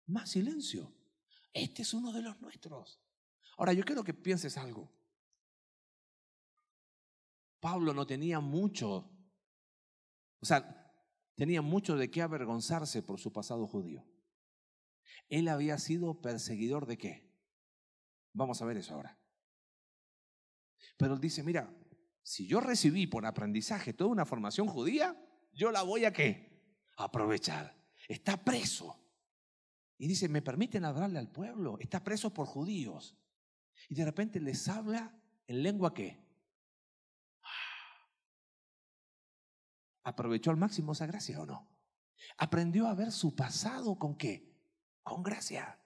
[0.06, 0.94] Más silencio.
[1.54, 3.02] Este es uno de los nuestros.
[3.58, 4.92] Ahora, yo quiero que pienses algo.
[7.60, 9.10] Pablo no tenía mucho,
[10.40, 10.94] o sea,
[11.36, 14.06] tenía mucho de qué avergonzarse por su pasado judío.
[15.30, 17.36] Él había sido perseguidor de qué?
[18.34, 19.20] Vamos a ver eso ahora.
[20.98, 21.74] Pero él dice, mira,
[22.22, 25.20] si yo recibí por aprendizaje toda una formación judía,
[25.54, 26.78] yo la voy a qué?
[26.98, 27.76] Aprovechar.
[28.08, 29.02] Está preso.
[29.98, 31.78] Y dice, ¿me permiten hablarle al pueblo?
[31.80, 33.18] Está preso por judíos.
[33.90, 35.14] Y de repente les habla
[35.48, 36.24] en lengua qué?
[40.04, 41.68] ¿Aprovechó al máximo esa gracia o no?
[42.38, 44.54] Aprendió a ver su pasado con qué?
[45.04, 45.80] Con gracia.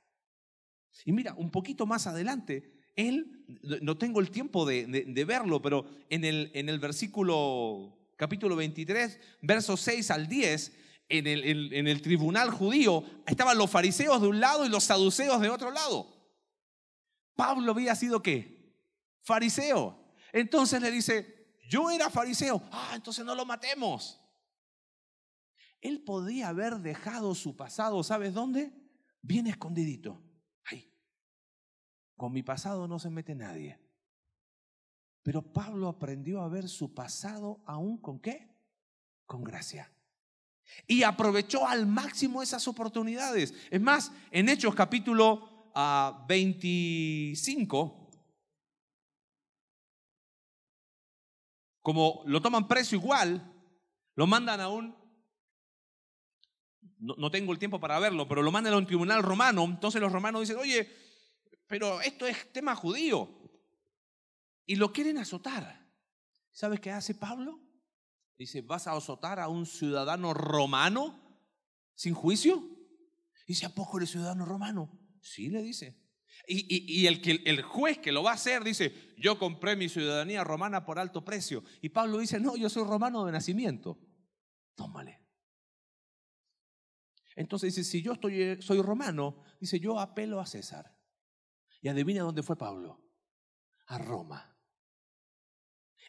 [1.05, 3.45] Y mira, un poquito más adelante, él,
[3.81, 9.79] no tengo el tiempo de, verlo, pero en el, en el versículo capítulo 23, versos
[9.81, 10.73] 6 al 10,
[11.07, 15.39] en el, en el tribunal judío estaban los fariseos de un lado y los saduceos
[15.41, 16.18] de otro lado.
[17.39, 18.75] Pablo había sido qué?
[19.21, 19.97] Fariseo.
[20.33, 22.61] Entonces le dice, yo era fariseo.
[22.69, 24.19] Ah, entonces no lo matemos.
[25.79, 28.73] Él podía haber dejado su pasado, ¿sabes dónde?
[29.21, 30.21] Bien escondidito.
[30.65, 30.93] Ahí.
[32.17, 33.79] Con mi pasado no se mete nadie.
[35.23, 38.53] Pero Pablo aprendió a ver su pasado aún con qué?
[39.25, 39.89] Con gracia.
[40.87, 43.53] Y aprovechó al máximo esas oportunidades.
[43.71, 45.58] Es más, en Hechos capítulo
[46.27, 48.09] 25, ah,
[51.81, 53.53] como lo toman preso igual,
[54.15, 54.99] lo mandan a un
[56.99, 59.63] no, tengo el tiempo para verlo, pero lo mandan a un tribunal romano.
[59.63, 60.89] Entonces los romanos dicen, oye,
[61.67, 63.29] pero esto es tema judío.
[64.65, 65.87] Y lo quieren azotar.
[66.51, 67.59] ¿Sabes qué hace Pablo?
[68.37, 71.19] Dice, ¿vas a azotar a un ciudadano romano
[71.95, 72.63] sin juicio?
[73.47, 74.91] Dice, ¿a poco eres ciudadano romano?
[75.21, 75.97] Sí, le dice.
[76.47, 80.43] Y, el, que, el juez que lo va a hacer dice, yo compré mi ciudadanía
[80.43, 81.63] romana por alto precio.
[81.81, 83.99] Y Pablo dice, no, yo soy romano de nacimiento.
[84.75, 85.19] Tómale.
[87.35, 90.97] Entonces dice, si yo estoy, eh, soy romano, dice, yo apelo a César.
[91.81, 93.05] Y adivina dónde fue Pablo.
[93.87, 94.57] A Roma.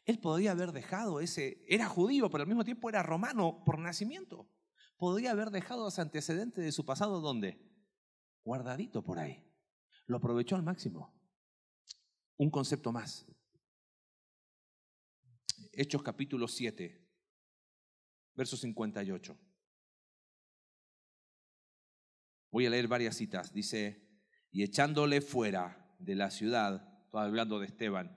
[0.04, 4.50] Él podría haber dejado ese, era judío, pero al mismo tiempo era romano por nacimiento.
[4.96, 7.69] Podría haber dejado ese antecedente de su pasado ¿dónde?
[8.44, 9.44] Guardadito por ahí.
[10.06, 11.14] Lo aprovechó al máximo.
[12.36, 13.26] Un concepto más.
[15.72, 17.06] Hechos capítulo 7,
[18.34, 19.38] verso 58.
[22.50, 23.52] Voy a leer varias citas.
[23.52, 24.10] Dice,
[24.50, 28.16] y echándole fuera de la ciudad, estoy hablando de Esteban,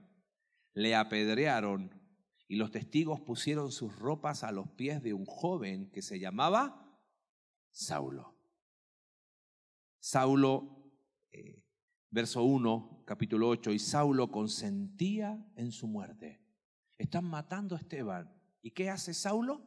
[0.73, 2.01] le apedrearon
[2.47, 6.99] y los testigos pusieron sus ropas a los pies de un joven que se llamaba
[7.71, 8.32] Saulo.
[10.03, 10.91] Saulo,
[11.31, 11.63] eh,
[12.09, 16.41] verso 1, capítulo 8, y Saulo consentía en su muerte.
[16.97, 18.29] Están matando a Esteban.
[18.61, 19.63] ¿Y qué hace Saulo?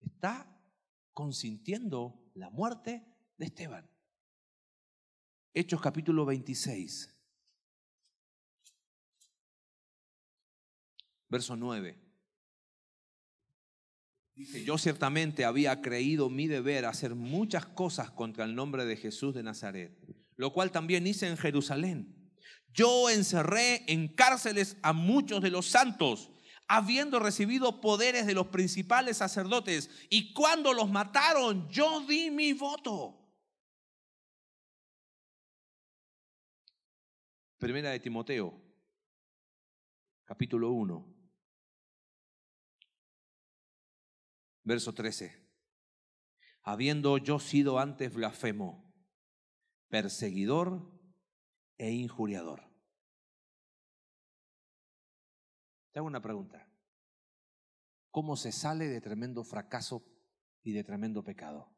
[0.00, 0.58] Está
[1.12, 3.86] consintiendo la muerte de Esteban.
[5.52, 7.14] Hechos capítulo 26,
[11.28, 12.01] verso 9.
[14.34, 19.34] Dice, yo ciertamente había creído mi deber hacer muchas cosas contra el nombre de Jesús
[19.34, 19.94] de Nazaret,
[20.36, 22.32] lo cual también hice en Jerusalén.
[22.72, 26.30] Yo encerré en cárceles a muchos de los santos,
[26.66, 33.18] habiendo recibido poderes de los principales sacerdotes, y cuando los mataron, yo di mi voto.
[37.58, 38.58] Primera de Timoteo,
[40.24, 41.11] capítulo 1,
[44.64, 45.42] verso 13.
[46.62, 48.92] Habiendo yo sido antes blasfemo,
[49.88, 50.90] perseguidor
[51.76, 52.62] e injuriador.
[55.92, 56.68] Te hago una pregunta.
[58.10, 60.06] ¿Cómo se sale de tremendo fracaso
[60.62, 61.74] y de tremendo pecado?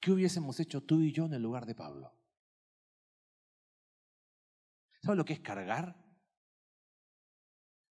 [0.00, 2.12] ¿Qué hubiésemos hecho tú y yo en el lugar de Pablo?
[5.00, 6.03] ¿Sabes lo que es cargar?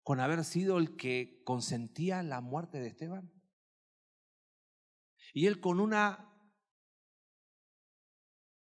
[0.09, 3.31] Con haber sido el que consentía la muerte de Esteban.
[5.35, 6.35] Y él con una,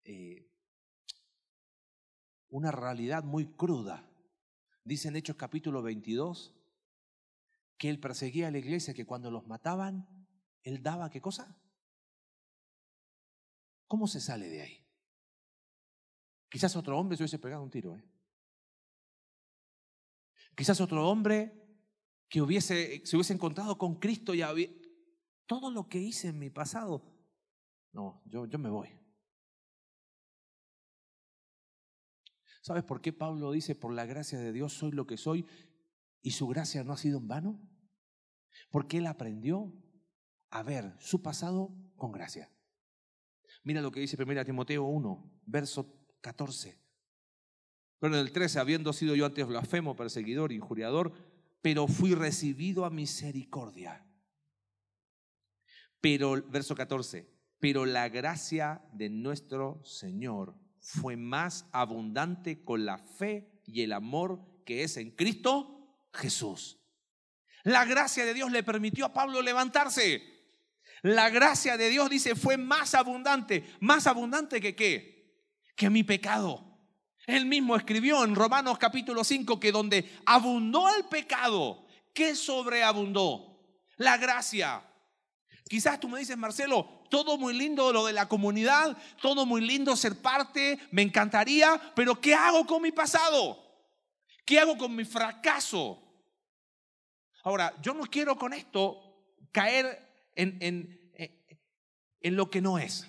[0.02, 0.50] eh,
[2.48, 4.10] una realidad muy cruda.
[4.82, 6.52] Dice en Hechos capítulo 22
[7.78, 10.26] que él perseguía a la iglesia, que cuando los mataban,
[10.64, 11.62] él daba qué cosa?
[13.86, 14.84] ¿Cómo se sale de ahí?
[16.48, 17.94] Quizás otro hombre se hubiese pegado un tiro.
[17.94, 18.15] ¿eh?
[20.56, 21.52] Quizás otro hombre
[22.28, 24.68] que hubiese, se hubiese encontrado con Cristo y había,
[25.46, 27.14] todo lo que hice en mi pasado,
[27.92, 28.88] no, yo, yo me voy.
[32.62, 35.46] ¿Sabes por qué Pablo dice, por la gracia de Dios soy lo que soy
[36.20, 37.60] y su gracia no ha sido en vano?
[38.70, 39.72] Porque él aprendió
[40.50, 42.50] a ver su pasado con gracia.
[43.62, 46.85] Mira lo que dice 1 Timoteo 1, verso 14.
[47.98, 51.12] Pero en el 13, habiendo sido yo antes blasfemo, perseguidor, injuriador,
[51.62, 54.06] pero fui recibido a misericordia.
[56.00, 57.28] Pero, verso 14,
[57.58, 64.40] pero la gracia de nuestro Señor fue más abundante con la fe y el amor
[64.64, 66.78] que es en Cristo Jesús.
[67.64, 70.22] La gracia de Dios le permitió a Pablo levantarse.
[71.02, 73.64] La gracia de Dios, dice, fue más abundante.
[73.80, 75.50] ¿Más abundante que qué?
[75.74, 76.75] Que mi pecado.
[77.26, 81.84] Él mismo escribió en Romanos capítulo 5 que donde abundó el pecado,
[82.14, 83.58] ¿qué sobreabundó?
[83.96, 84.82] La gracia.
[85.68, 89.96] Quizás tú me dices, Marcelo, todo muy lindo lo de la comunidad, todo muy lindo
[89.96, 93.60] ser parte, me encantaría, pero ¿qué hago con mi pasado?
[94.44, 96.00] ¿Qué hago con mi fracaso?
[97.42, 99.00] Ahora, yo no quiero con esto
[99.50, 101.12] caer en, en,
[102.20, 103.08] en lo que no es.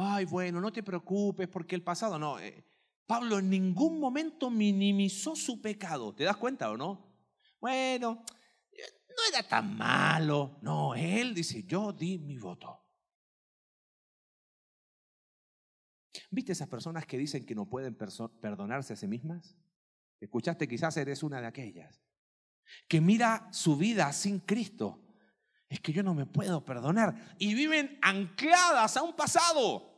[0.00, 2.38] Ay, bueno, no te preocupes porque el pasado no.
[2.38, 2.64] Eh,
[3.04, 6.14] Pablo en ningún momento minimizó su pecado.
[6.14, 7.16] ¿Te das cuenta o no?
[7.60, 8.24] Bueno,
[9.08, 10.60] no era tan malo.
[10.62, 12.80] No, él dice, yo di mi voto.
[16.30, 19.56] ¿Viste esas personas que dicen que no pueden perdonarse a sí mismas?
[20.20, 22.00] Escuchaste, quizás eres una de aquellas.
[22.86, 25.07] Que mira su vida sin Cristo.
[25.68, 27.34] Es que yo no me puedo perdonar.
[27.38, 29.88] Y viven ancladas a un pasado.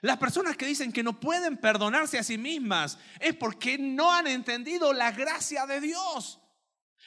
[0.00, 4.26] Las personas que dicen que no pueden perdonarse a sí mismas es porque no han
[4.26, 6.40] entendido la gracia de Dios.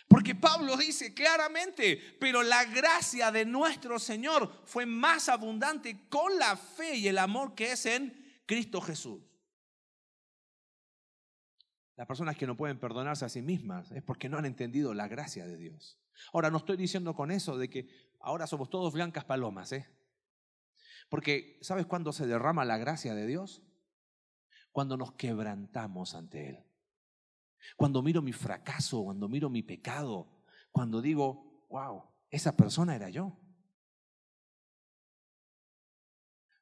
[0.08, 6.56] Porque Pablo dice claramente, pero la gracia de nuestro Señor fue más abundante con la
[6.56, 9.21] fe y el amor que es en Cristo Jesús.
[11.95, 15.08] Las personas que no pueden perdonarse a sí mismas es porque no han entendido la
[15.08, 15.97] gracia de Dios.
[16.34, 17.88] Ahora, no estoy diciendo con eso de que
[18.19, 19.88] ahora somos todos blancas palomas, ¿eh?
[21.10, 23.63] Porque, ¿sabes cuándo se derrama la gracia de Dios?
[24.71, 26.65] Cuando nos quebrantamos ante Él.
[27.77, 33.39] Cuando miro mi fracaso, cuando miro mi pecado, cuando digo, wow, esa persona era yo.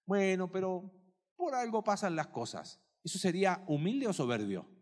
[0.06, 0.92] Bueno, pero
[1.36, 2.82] por algo pasan las cosas.
[3.04, 4.73] ¿Eso sería humilde o soberbio?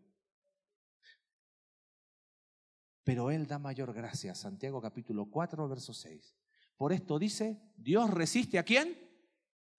[3.03, 4.35] Pero Él da mayor gracia.
[4.35, 6.35] Santiago capítulo 4, verso 6.
[6.75, 8.97] Por esto dice, Dios resiste a quién?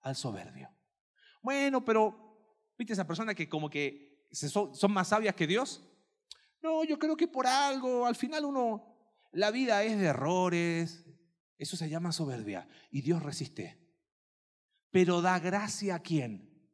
[0.01, 0.71] Al soberbio.
[1.43, 5.83] Bueno, pero, ¿viste esa persona que como que son más sabias que Dios?
[6.63, 8.97] No, yo creo que por algo, al final uno,
[9.33, 11.05] la vida es de errores,
[11.59, 13.79] eso se llama soberbia y Dios resiste.
[14.91, 16.69] Pero da gracia a quién?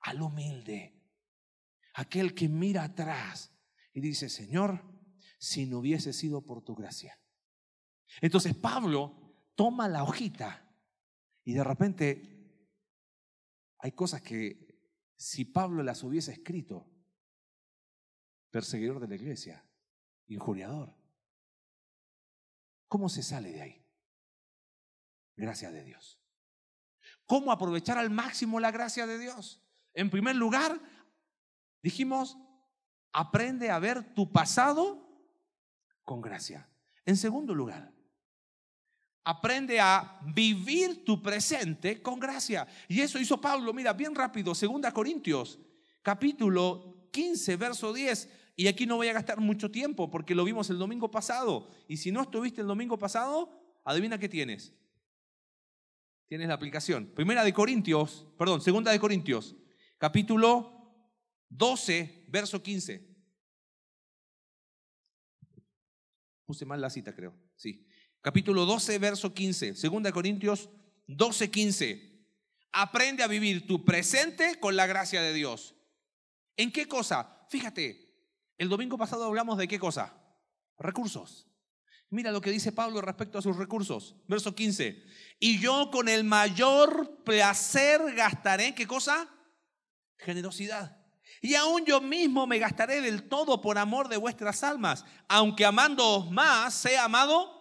[0.00, 1.00] Al humilde,
[1.94, 3.52] aquel que mira atrás
[3.92, 4.82] y dice, Señor,
[5.40, 7.18] si no hubiese sido por tu gracia.
[8.20, 10.70] Entonces Pablo toma la hojita
[11.44, 12.68] y de repente
[13.78, 14.78] hay cosas que
[15.16, 16.86] si Pablo las hubiese escrito,
[18.50, 19.66] perseguidor de la iglesia,
[20.26, 20.94] injuriador.
[22.88, 23.86] ¿Cómo se sale de ahí?
[25.36, 26.20] Gracias de Dios.
[27.24, 29.64] ¿Cómo aprovechar al máximo la gracia de Dios?
[29.94, 30.78] En primer lugar,
[31.82, 32.36] dijimos,
[33.12, 35.09] aprende a ver tu pasado
[36.04, 36.68] con gracia.
[37.04, 37.92] En segundo lugar,
[39.24, 42.66] aprende a vivir tu presente con gracia.
[42.88, 45.58] Y eso hizo Pablo, mira, bien rápido, segunda Corintios,
[46.02, 48.28] capítulo 15, verso 10.
[48.56, 51.70] Y aquí no voy a gastar mucho tiempo porque lo vimos el domingo pasado.
[51.88, 53.50] Y si no estuviste el domingo pasado,
[53.84, 54.74] adivina qué tienes.
[56.28, 57.06] Tienes la aplicación.
[57.14, 59.56] Primera de Corintios, perdón, segunda de Corintios,
[59.98, 60.94] capítulo
[61.48, 63.09] 12, verso 15.
[66.50, 67.32] Puse mal la cita, creo.
[67.54, 67.86] Sí.
[68.20, 69.76] Capítulo 12, verso 15.
[69.76, 70.68] Segunda Corintios
[71.06, 72.26] 12, 15.
[72.72, 75.76] Aprende a vivir tu presente con la gracia de Dios.
[76.56, 77.46] ¿En qué cosa?
[77.50, 78.16] Fíjate,
[78.58, 80.12] el domingo pasado hablamos de qué cosa?
[80.76, 81.46] Recursos.
[82.08, 84.16] Mira lo que dice Pablo respecto a sus recursos.
[84.26, 85.04] Verso 15.
[85.38, 89.32] Y yo con el mayor placer gastaré, ¿qué cosa?
[90.18, 90.99] Generosidad.
[91.40, 96.30] Y aún yo mismo me gastaré del todo por amor de vuestras almas, aunque amándoos
[96.30, 97.58] más, sea amado.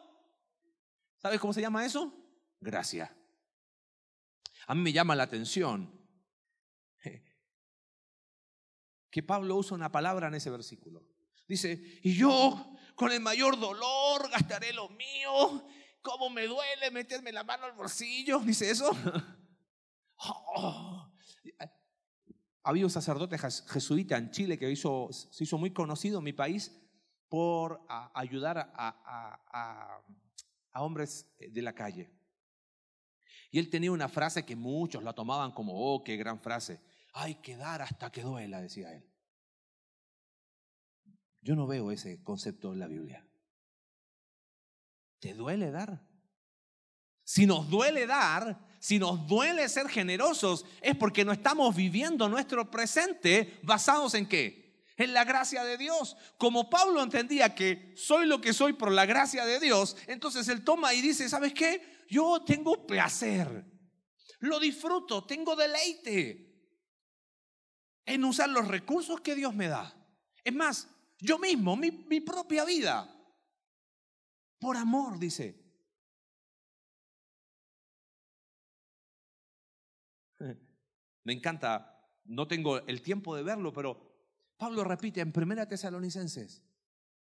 [1.22, 2.14] ¿Sabes cómo se llama eso?
[2.60, 3.16] Gracia.
[4.68, 6.00] A mí me llama la atención
[9.10, 11.04] que Pablo usa una palabra en ese versículo.
[11.48, 15.66] Dice, y yo con el mayor dolor gastaré lo mío,
[16.02, 18.92] cómo me duele meterme la mano al bolsillo, dice eso.
[20.22, 21.14] Oh.
[22.70, 26.72] Había un sacerdote jesuita en Chile que se hizo muy conocido en mi país
[27.28, 27.82] por
[28.14, 30.04] ayudar a,
[30.72, 32.12] a hombres de la calle.
[33.50, 36.80] Y él tenía una frase que muchos la tomaban como, oh, qué gran frase
[37.14, 39.04] hay que dar hasta que duela, decía él.
[41.42, 43.28] Yo no veo ese concepto en la Biblia.
[45.18, 46.08] ¿Te duele dar?
[47.24, 52.72] Si nos duele dar, si nos duele ser generosos, es porque no estamos viviendo nuestro
[52.72, 54.84] presente basados en qué?
[54.98, 56.16] En la gracia de Dios.
[56.38, 60.64] Como Pablo entendía que soy lo que soy por la gracia de Dios, entonces él
[60.64, 62.06] toma y dice, ¿sabes qué?
[62.10, 63.66] Yo tengo placer,
[64.40, 66.50] lo disfruto, tengo deleite
[68.06, 69.94] en usar los recursos que Dios me da.
[70.44, 70.88] Es más,
[71.20, 73.14] yo mismo, mi, mi propia vida,
[74.58, 75.69] por amor, dice,
[81.30, 84.02] Me encanta, no tengo el tiempo de verlo, pero
[84.58, 86.64] Pablo repite en Primera Tesalonicenses,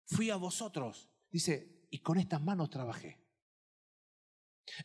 [0.06, 3.22] fui a vosotros, dice, y con estas manos trabajé.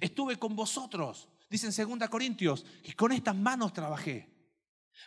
[0.01, 4.29] Estuve con vosotros, dice en Segunda Corintios, y con estas manos trabajé.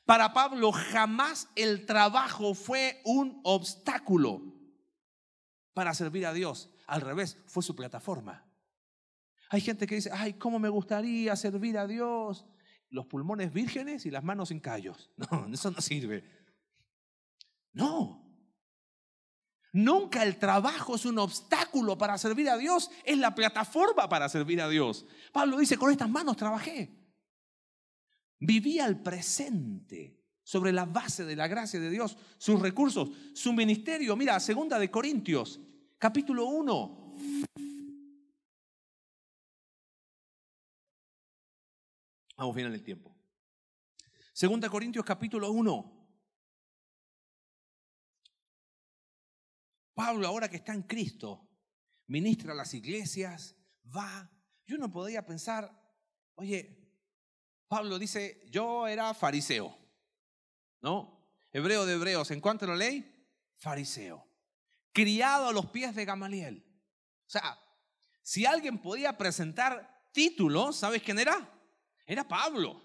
[0.07, 4.41] Para Pablo jamás el trabajo fue un obstáculo
[5.75, 6.71] para servir a Dios.
[6.87, 8.51] Al revés, fue su plataforma.
[9.51, 12.47] Hay gente que dice, ay, ¿cómo me gustaría servir a Dios?
[12.91, 15.11] Los pulmones vírgenes y las manos en callos.
[15.31, 16.25] No, eso no sirve.
[17.73, 18.23] No.
[19.73, 24.61] Nunca el trabajo es un obstáculo para servir a Dios, es la plataforma para servir
[24.63, 25.05] a Dios.
[25.33, 26.97] Pablo dice, con estas manos trabajé.
[28.39, 34.17] Vivía el presente sobre la base de la gracia de Dios, sus recursos, su ministerio.
[34.17, 35.61] Mira, segunda de Corintios,
[35.99, 37.06] capítulo 1,
[42.37, 43.17] Vamos bien en el tiempo.
[44.35, 45.93] Segunda Corintios capítulo 1.
[49.95, 51.49] Pablo, ahora que está en Cristo,
[52.09, 53.57] ministra a las iglesias,
[53.97, 54.31] va.
[54.67, 55.71] Yo no podía pensar,
[56.35, 56.87] oye,
[57.67, 59.75] Pablo dice, yo era fariseo,
[60.83, 61.27] ¿no?
[61.51, 63.27] Hebreo de hebreos, ¿en cuanto a la ley?
[63.57, 64.29] Fariseo.
[64.93, 66.63] Criado a los pies de Gamaliel.
[67.27, 67.59] O sea,
[68.23, 71.56] si alguien podía presentar títulos, ¿sabes quién era?
[72.07, 72.83] Era Pablo.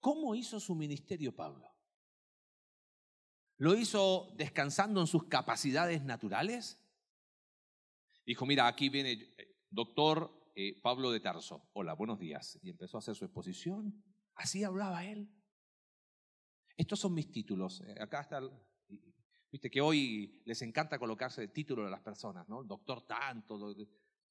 [0.00, 1.70] ¿Cómo hizo su ministerio Pablo?
[3.58, 6.82] ¿Lo hizo descansando en sus capacidades naturales?
[8.24, 11.68] Dijo, mira, aquí viene eh, doctor eh, Pablo de Tarso.
[11.74, 12.58] Hola, buenos días.
[12.62, 14.02] Y empezó a hacer su exposición.
[14.34, 15.28] Así hablaba él.
[16.78, 17.82] Estos son mis títulos.
[17.82, 18.40] Eh, acá está,
[19.50, 22.64] viste que hoy les encanta colocarse el título de las personas, ¿no?
[22.64, 23.74] Doctor tanto,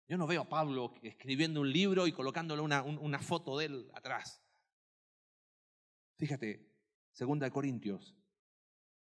[0.10, 3.92] yo no veo a Pablo escribiendo un libro y colocándole una, una foto de él
[3.94, 4.42] atrás.
[6.18, 6.68] Fíjate,
[7.12, 8.18] segunda de Corintios,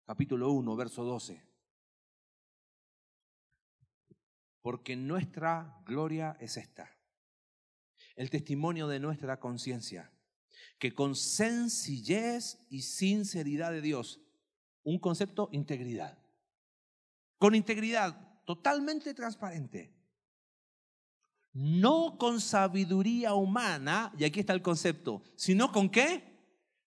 [0.05, 1.40] capítulo 1, verso 12.
[4.61, 6.99] Porque nuestra gloria es esta,
[8.16, 10.12] el testimonio de nuestra conciencia,
[10.80, 14.20] que con sencillez y sinceridad de Dios,
[14.82, 16.18] un concepto, integridad,
[17.38, 19.97] con integridad totalmente transparente,
[21.53, 26.38] no con sabiduría humana, y aquí está el concepto, sino con qué?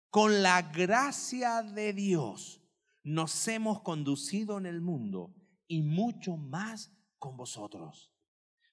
[0.10, 2.62] Con la gracia de Dios
[3.04, 5.34] nos hemos conducido en el mundo
[5.68, 8.12] y mucho más con vosotros.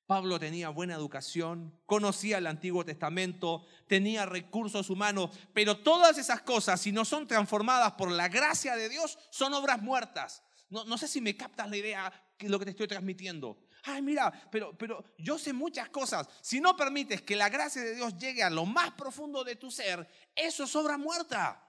[0.07, 6.81] Pablo tenía buena educación, conocía el Antiguo Testamento, tenía recursos humanos, pero todas esas cosas,
[6.81, 10.43] si no son transformadas por la gracia de Dios, son obras muertas.
[10.71, 14.03] No, no sé si me captas la idea de lo que te estoy transmitiendo ay,
[14.03, 16.29] mira, pero, pero yo sé muchas cosas.
[16.41, 19.71] Si no permites que la gracia de Dios llegue a lo más profundo de tu
[19.71, 21.65] ser, eso es obra muerta.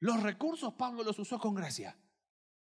[0.00, 1.96] Los recursos Pablo los usó con gracia.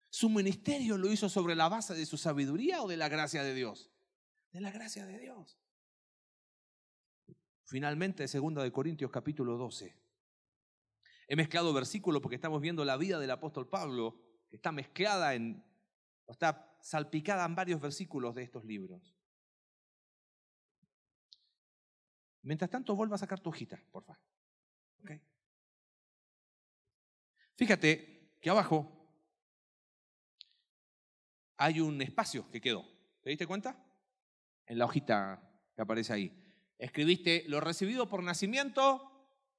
[0.10, 3.54] Su ministerio lo hizo sobre la base de su sabiduría o de la gracia de
[3.54, 3.90] Dios.
[4.52, 5.58] De la gracia de Dios.
[7.64, 9.98] Finalmente, 2 de Corintios capítulo 12.
[11.30, 15.64] He mezclado versículos porque estamos viendo la vida del apóstol Pablo, que está mezclada en,
[16.28, 19.16] está salpicada en varios versículos de estos libros.
[22.44, 24.22] Mientras tanto, vuelva a sacar tu hojita, por favor.
[27.56, 29.02] Fíjate que abajo
[31.58, 32.84] hay un espacio que quedó.
[33.22, 33.86] ¿Te diste cuenta?
[34.66, 36.56] En la hojita que aparece ahí.
[36.80, 39.08] Escribiste lo recibido por nacimiento.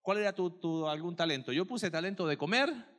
[0.00, 1.52] ¿Cuál era tu, tu algún talento?
[1.52, 2.91] Yo puse talento de comer,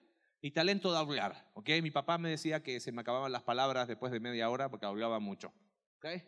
[0.44, 1.50] y talento de hablar.
[1.54, 1.82] ¿okay?
[1.82, 4.86] Mi papá me decía que se me acababan las palabras después de media hora porque
[4.86, 5.54] hablaba mucho.
[5.98, 6.24] ¿okay?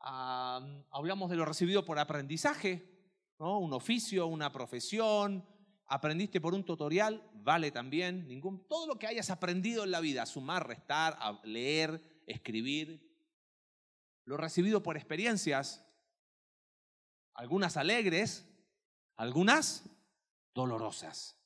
[0.00, 2.86] hablamos de lo recibido por aprendizaje,
[3.38, 3.58] ¿no?
[3.58, 5.48] un oficio, una profesión.
[5.86, 8.28] Aprendiste por un tutorial, vale también.
[8.28, 13.02] Ningún, todo lo que hayas aprendido en la vida, sumar, restar, leer, escribir.
[14.26, 15.86] Lo recibido por experiencias,
[17.32, 18.46] algunas alegres,
[19.16, 19.88] algunas
[20.52, 21.37] dolorosas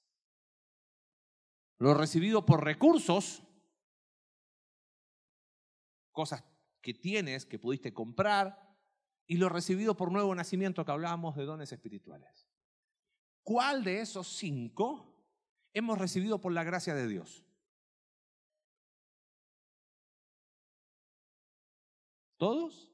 [1.82, 3.42] lo recibido por recursos,
[6.12, 6.44] cosas
[6.80, 8.78] que tienes, que pudiste comprar,
[9.26, 12.48] y lo recibido por nuevo nacimiento que hablábamos de dones espirituales.
[13.42, 15.26] ¿Cuál de esos cinco
[15.72, 17.44] hemos recibido por la gracia de Dios?
[22.36, 22.92] ¿Todos?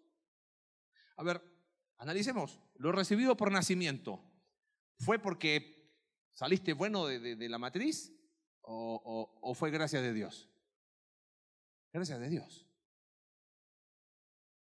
[1.18, 1.42] A ver,
[1.98, 2.58] analicemos.
[2.76, 4.24] Lo recibido por nacimiento.
[4.98, 5.92] ¿Fue porque
[6.32, 8.17] saliste bueno de, la matriz
[8.70, 10.48] o, fue gracias de Dios?
[11.92, 12.66] Gracias de Dios.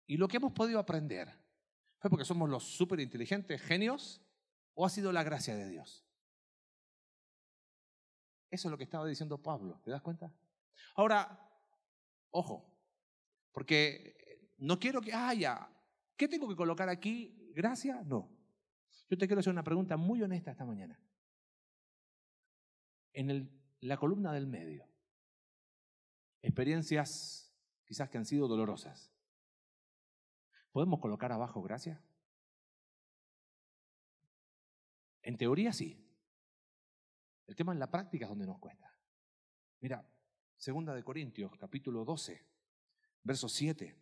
[0.06, 1.30] Y lo que hemos podido aprender,
[2.00, 4.22] ¿fue porque somos los súper inteligentes, genios,
[4.74, 6.06] o ha sido la gracia de Dios?
[8.50, 10.34] Eso es lo que estaba diciendo Pablo, ¿te das cuenta?
[10.96, 11.52] Ahora,
[12.32, 12.74] ojo,
[13.52, 15.70] porque no quiero que haya,
[16.16, 17.52] ¿qué tengo que colocar aquí?
[17.54, 18.02] ¿Gracia?
[18.06, 18.32] No.
[19.10, 20.98] Yo te quiero hacer una pregunta muy honesta esta mañana.
[23.12, 24.88] En el, la columna del medio,
[26.42, 27.56] experiencias
[27.86, 29.12] quizás que han sido dolorosas.
[30.72, 32.04] ¿Podemos colocar abajo gracia?
[35.22, 36.04] En teoría sí.
[37.48, 38.94] El tema en la práctica es donde nos cuesta.
[39.80, 40.06] Mira,
[40.58, 42.46] segunda de Corintios, capítulo 12,
[43.24, 43.98] verso 7.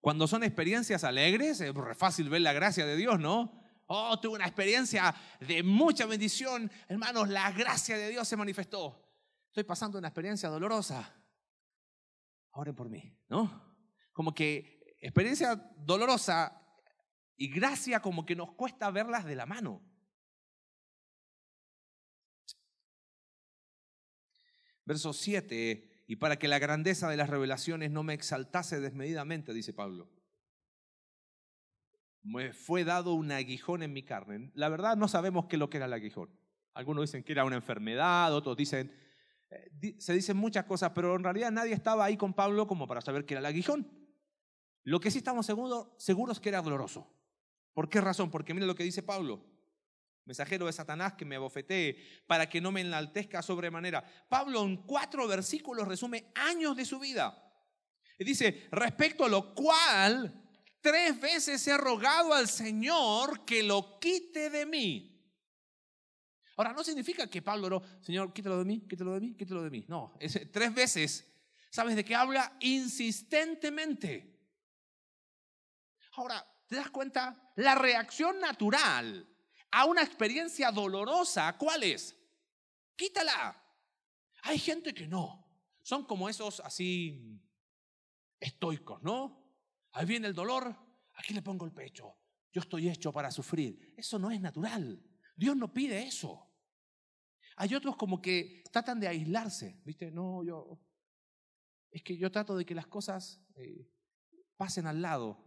[0.00, 3.63] Cuando son experiencias alegres, es fácil ver la gracia de Dios, ¿no?
[3.86, 6.70] Oh, tuve una experiencia de mucha bendición.
[6.88, 9.00] Hermanos, la gracia de Dios se manifestó.
[9.48, 11.24] Estoy pasando una experiencia dolorosa
[12.54, 13.76] oren por mí, ¿no?
[14.12, 16.60] Como que experiencia dolorosa
[17.36, 19.82] y gracia como que nos cuesta verlas de la mano.
[24.84, 29.72] Verso 7, y para que la grandeza de las revelaciones no me exaltase desmedidamente, dice
[29.72, 30.10] Pablo.
[32.24, 34.50] Me fue dado un aguijón en mi carne.
[34.54, 36.28] La verdad no sabemos qué es lo que era el aguijón.
[36.72, 38.92] Algunos dicen que era una enfermedad, otros dicen
[39.50, 43.00] eh, se dicen muchas cosas, pero en realidad nadie estaba ahí con Pablo como para
[43.00, 43.88] saber que era el aguijón.
[44.82, 47.10] Lo que sí estamos seguros, seguros que era doloroso.
[47.72, 48.30] ¿Por qué razón?
[48.30, 49.44] Porque mira lo que dice Pablo.
[50.24, 54.04] Mensajero de Satanás que me abofetee para que no me enaltezca sobremanera.
[54.28, 57.40] Pablo en cuatro versículos resume años de su vida.
[58.18, 60.43] Y dice, respecto a lo cual
[60.84, 65.10] tres veces he rogado al Señor que lo quite de mí.
[66.58, 69.70] Ahora, no significa que Pablo no, Señor, quítelo de mí, quítelo de mí, quítelo de
[69.70, 69.86] mí.
[69.88, 71.26] No, es, tres veces.
[71.70, 72.58] ¿Sabes de qué habla?
[72.60, 74.38] Insistentemente.
[76.12, 77.50] Ahora, ¿te das cuenta?
[77.56, 79.26] La reacción natural
[79.70, 82.14] a una experiencia dolorosa, ¿cuál es?
[82.94, 83.58] Quítala.
[84.42, 85.48] Hay gente que no.
[85.82, 87.40] Son como esos así
[88.38, 89.43] estoicos, ¿no?
[89.94, 90.74] Ahí viene el dolor,
[91.14, 92.16] aquí le pongo el pecho.
[92.52, 93.94] Yo estoy hecho para sufrir.
[93.96, 95.02] Eso no es natural.
[95.36, 96.50] Dios no pide eso.
[97.56, 100.10] Hay otros como que tratan de aislarse, ¿viste?
[100.10, 100.80] No, yo.
[101.90, 103.88] Es que yo trato de que las cosas eh,
[104.56, 105.44] pasen al lado.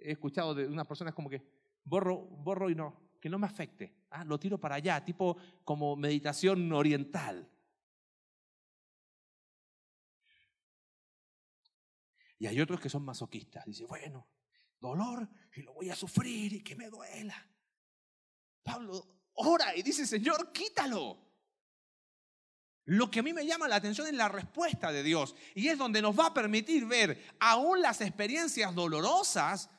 [0.00, 1.42] He escuchado de unas personas como que
[1.84, 4.06] borro, borro y no, que no me afecte.
[4.10, 7.50] Ah, lo tiro para allá, tipo como meditación oriental.
[12.38, 13.64] Y hay otros que son masoquistas.
[13.64, 14.28] Dice, bueno,
[14.80, 17.50] dolor y lo voy a sufrir y que me duela.
[18.62, 21.24] Pablo ora y dice, Señor, quítalo.
[22.84, 25.78] Lo que a mí me llama la atención es la respuesta de Dios y es
[25.78, 29.70] donde nos va a permitir ver aún las experiencias dolorosas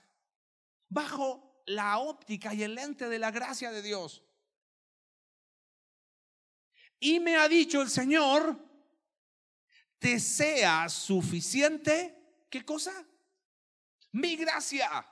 [0.89, 4.23] bajo la óptica y el lente de la gracia de Dios.
[6.99, 8.59] Y me ha dicho el Señor,
[9.99, 12.16] te sea suficiente,
[12.49, 13.05] ¿qué cosa?
[14.11, 15.05] Mi gracia.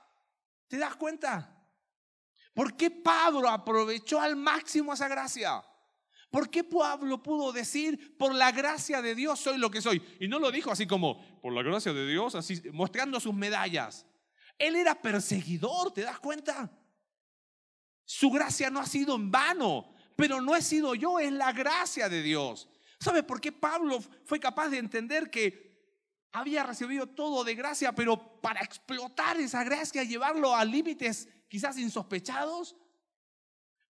[0.68, 1.52] ¿Te das cuenta?
[2.52, 5.62] ¿Por qué Pablo aprovechó al máximo esa gracia?
[6.30, 10.02] ¿Por qué Pablo pudo decir, por la gracia de Dios soy lo que soy?
[10.20, 14.06] Y no lo dijo así como, por la gracia de Dios, así mostrando sus medallas.
[14.58, 16.70] Él era perseguidor, ¿te das cuenta?
[18.04, 22.08] Su gracia no ha sido en vano, pero no he sido yo, es la gracia
[22.08, 22.68] de Dios.
[22.98, 25.65] ¿Sabe por qué Pablo fue capaz de entender que
[26.36, 32.76] había recibido todo de gracia, pero para explotar esa gracia, llevarlo a límites quizás insospechados,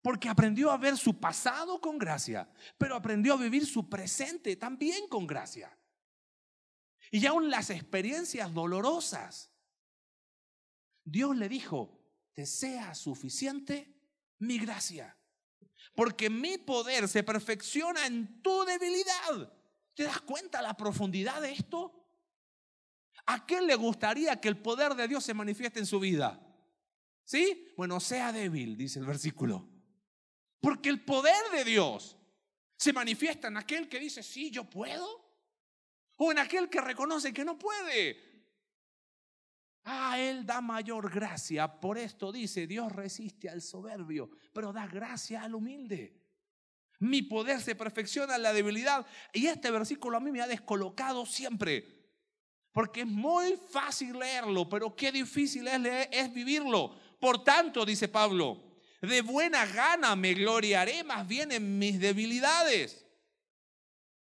[0.03, 5.07] porque aprendió a ver su pasado con gracia, pero aprendió a vivir su presente también
[5.07, 5.75] con gracia.
[7.09, 9.51] Y aún las experiencias dolorosas,
[11.03, 11.99] Dios le dijo,
[12.33, 13.91] te sea suficiente
[14.37, 15.17] mi gracia,
[15.95, 19.51] porque mi poder se perfecciona en tu debilidad.
[19.95, 22.04] ¿Te das cuenta la profundidad de esto?
[23.27, 26.39] ¿A quién le gustaría que el poder de Dios se manifieste en su vida?
[27.23, 27.73] ¿Sí?
[27.75, 29.67] Bueno, sea débil, dice el versículo.
[30.59, 32.17] Porque el poder de Dios
[32.77, 35.25] se manifiesta en aquel que dice, sí, yo puedo.
[36.17, 38.25] O en aquel que reconoce que no puede.
[39.85, 41.79] Ah, Él da mayor gracia.
[41.79, 46.21] Por esto dice, Dios resiste al soberbio, pero da gracia al humilde.
[46.99, 49.05] Mi poder se perfecciona en la debilidad.
[49.33, 51.94] Y este versículo a mí me ha descolocado siempre.
[52.75, 56.93] Porque es muy fácil leerlo, pero qué difícil es, vivirlo.
[57.21, 63.05] Por tanto, dice Pablo, de buena gana me gloriaré más bien en mis debilidades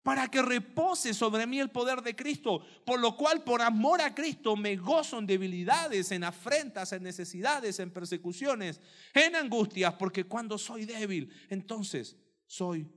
[0.03, 4.17] para que repose sobre mí el poder de Cristo, por lo cual por amor a
[4.17, 8.81] Cristo me gozo en debilidades, en afrentas, en necesidades, en persecuciones,
[9.15, 12.93] en angustias, porque cuando soy débil, entonces soy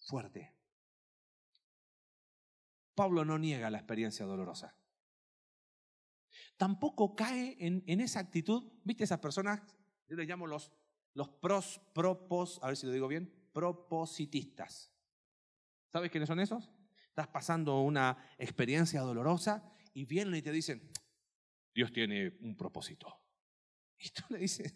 [0.00, 0.54] fuerte.
[2.94, 4.76] Pablo no niega la experiencia dolorosa.
[6.62, 9.60] Tampoco cae en, esa actitud, ¿viste esas personas?
[10.06, 10.70] Yo les llamo los,
[11.40, 14.92] pros, propos, a ver si lo digo bien, propositistas.
[15.90, 16.70] ¿Sabes quiénes son esos?
[17.08, 20.88] Estás pasando una experiencia dolorosa y vienen y te dicen,
[21.74, 23.12] Dios tiene un propósito.
[23.98, 24.72] Y tú le dices,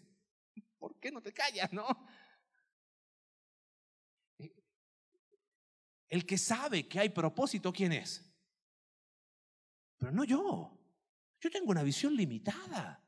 [0.77, 1.87] ¿por qué no te callas, no?
[6.09, 8.29] El que sabe que hay propósito, ¿quién es?
[9.97, 10.76] Pero no yo.
[11.39, 13.03] Yo tengo una visión limitada.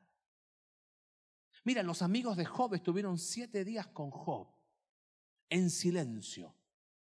[1.64, 4.48] Mira, los amigos de Job estuvieron siete días con Job
[5.50, 6.56] en silencio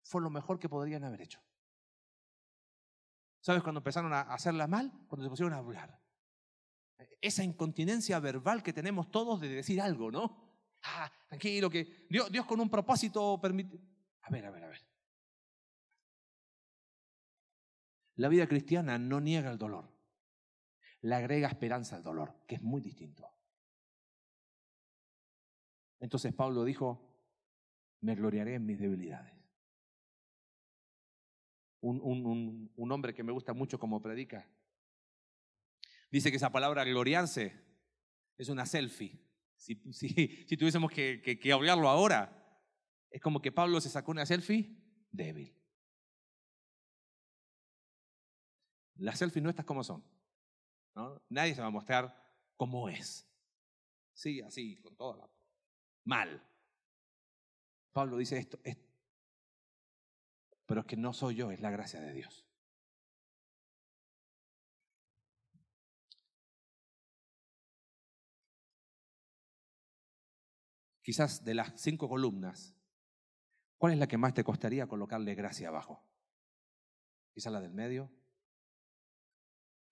[0.05, 1.41] fue lo mejor que podrían haber hecho.
[3.41, 4.91] ¿Sabes cuando empezaron a hacerla mal?
[5.07, 5.99] Cuando se pusieron a hablar.
[7.21, 10.43] Esa incontinencia verbal que tenemos todos de decir algo, ¿no?
[10.83, 13.79] Ah, tranquilo, que Dios, Dios con un propósito permite.
[14.21, 14.87] A ver, a ver, a ver.
[18.17, 19.91] La vida cristiana no niega el dolor,
[21.01, 23.29] le agrega esperanza al dolor, que es muy distinto.
[25.99, 27.01] Entonces Pablo dijo,
[28.01, 29.35] me gloriaré en mis debilidades
[31.85, 34.49] un, un, hombre que me gusta mucho como predica.
[36.11, 37.63] Dice que esa palabra gloriarse
[38.37, 39.21] es una selfie.
[39.55, 42.61] Si, si, tuviésemos que, que, hablarlo ahora,
[43.09, 44.75] es como que Pablo se sacó una selfie
[45.11, 45.55] débil.
[48.95, 50.03] Las selfies no estas como son.
[51.29, 52.15] Nadie se va a mostrar
[52.55, 53.27] como es.
[54.13, 55.29] Sí, así, con toda la...
[56.05, 56.41] Mal.
[57.91, 58.95] Pablo dice esto, esto
[60.65, 62.45] pero es que no soy yo, es la gracia de Dios.
[71.01, 72.75] Quizás de las cinco columnas,
[73.77, 76.03] ¿cuál es la que más te costaría colocarle gracia abajo?
[77.33, 78.09] Quizás la del medio.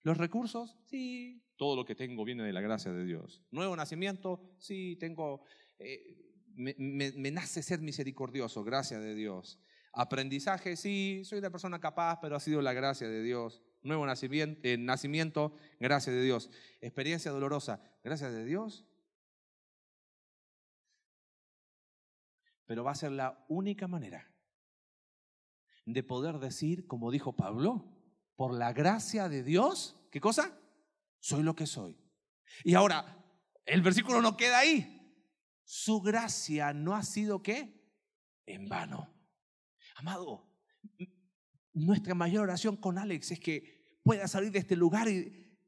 [0.04, 3.42] Los recursos, sí, todo lo que tengo viene de la gracia de Dios.
[3.50, 5.44] Nuevo nacimiento, sí, tengo,
[5.78, 6.14] eh,
[6.54, 9.58] me, nace ser misericordioso, gracia de Dios.
[9.94, 13.62] Aprendizaje, sí, soy una persona capaz, pero ha sido la gracia de Dios.
[13.82, 16.50] Nuevo nacimiento, eh, nacimiento, gracia de Dios.
[16.82, 18.84] Experiencia dolorosa, gracia de Dios.
[22.66, 24.30] Pero va a ser la única manera
[25.86, 27.93] de poder decir, como dijo Pablo,
[28.36, 30.58] por la gracia de Dios, ¿qué cosa?
[31.20, 31.98] Soy lo que soy.
[32.64, 33.24] Y ahora,
[33.64, 34.90] el versículo no queda ahí.
[35.64, 37.82] Su gracia no ha sido qué?
[38.46, 39.12] En vano.
[39.96, 40.54] Amado,
[41.72, 45.58] nuestra mayor oración con Alex es que pueda salir de este lugar y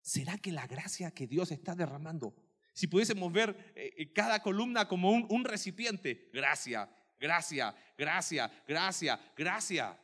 [0.00, 2.34] ¿será que la gracia que Dios está derramando?
[2.72, 9.98] Si pudiésemos ver eh, eh, cada columna como un, recipiente, gracia, gracia, gracia, gracia, gracia.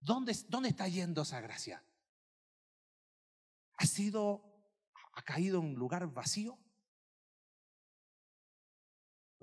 [0.00, 1.82] ¿Dónde, ¿Dónde está yendo esa gracia?
[3.76, 4.42] ¿Ha sido,
[5.12, 6.58] ha caído en un lugar vacío?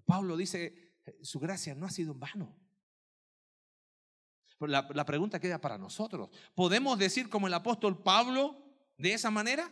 [0.05, 2.55] Pablo dice, su gracia no ha sido en vano.
[4.59, 6.29] La, la pregunta queda para nosotros.
[6.53, 8.63] ¿Podemos decir como el apóstol Pablo
[8.97, 9.71] de esa manera?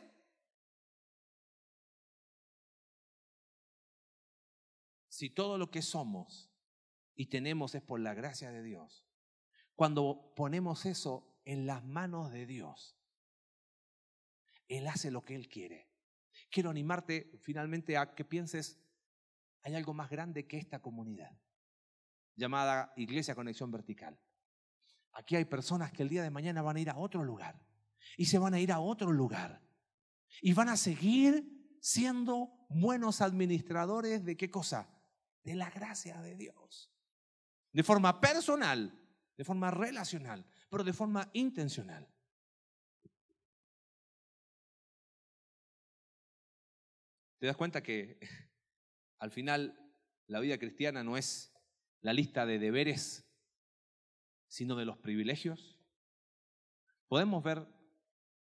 [5.07, 6.51] Si todo lo que somos
[7.15, 9.02] y tenemos es por la gracia de Dios,
[9.83, 12.97] cuando ponemos eso en las manos de Dios,
[14.69, 15.91] Él hace lo que Él quiere.
[16.49, 18.81] Quiero animarte finalmente a que pienses,
[19.61, 21.37] hay algo más grande que esta comunidad,
[22.37, 24.17] llamada Iglesia Conexión Vertical.
[25.11, 27.61] Aquí hay personas que el día de mañana van a ir a otro lugar
[28.15, 29.61] y se van a ir a otro lugar
[30.41, 34.87] y van a seguir siendo buenos administradores de qué cosa?
[35.43, 36.89] De la gracia de Dios.
[37.73, 39.02] De forma personal,
[39.37, 42.07] de forma relacional, pero de forma intencional.
[47.39, 48.19] ¿Te das cuenta que
[49.19, 49.79] al final
[50.27, 51.53] la vida cristiana no es
[52.01, 53.25] la lista de deberes
[54.53, 55.79] sino de los privilegios.
[57.07, 57.67] ¿Podemos ver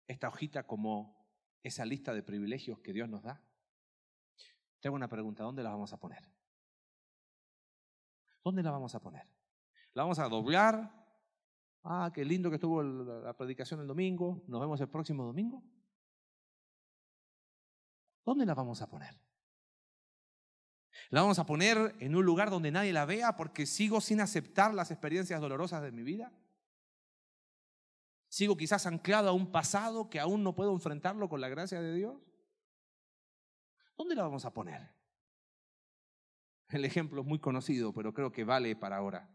[0.06, 1.26] esta hojita como
[1.62, 3.42] esa lista de privilegios que Dios nos da?
[4.80, 6.28] Te hago una pregunta, ¿dónde la vamos a poner?
[8.44, 9.33] ¿Dónde la vamos a poner?
[9.94, 10.92] ¿La vamos a doblar?
[11.84, 14.42] Ah, qué lindo que estuvo la predicación el domingo.
[14.48, 15.62] Nos vemos el próximo domingo.
[18.24, 19.16] ¿Dónde la vamos a poner?
[21.10, 24.74] ¿La vamos a poner en un lugar donde nadie la vea porque sigo sin aceptar
[24.74, 26.32] las experiencias dolorosas de mi vida?
[28.28, 31.94] ¿Sigo quizás anclado a un pasado que aún no puedo enfrentarlo con la gracia de
[31.94, 32.16] Dios?
[33.96, 34.90] ¿Dónde la vamos a poner?
[36.70, 39.33] El ejemplo es muy conocido, pero creo que vale para ahora.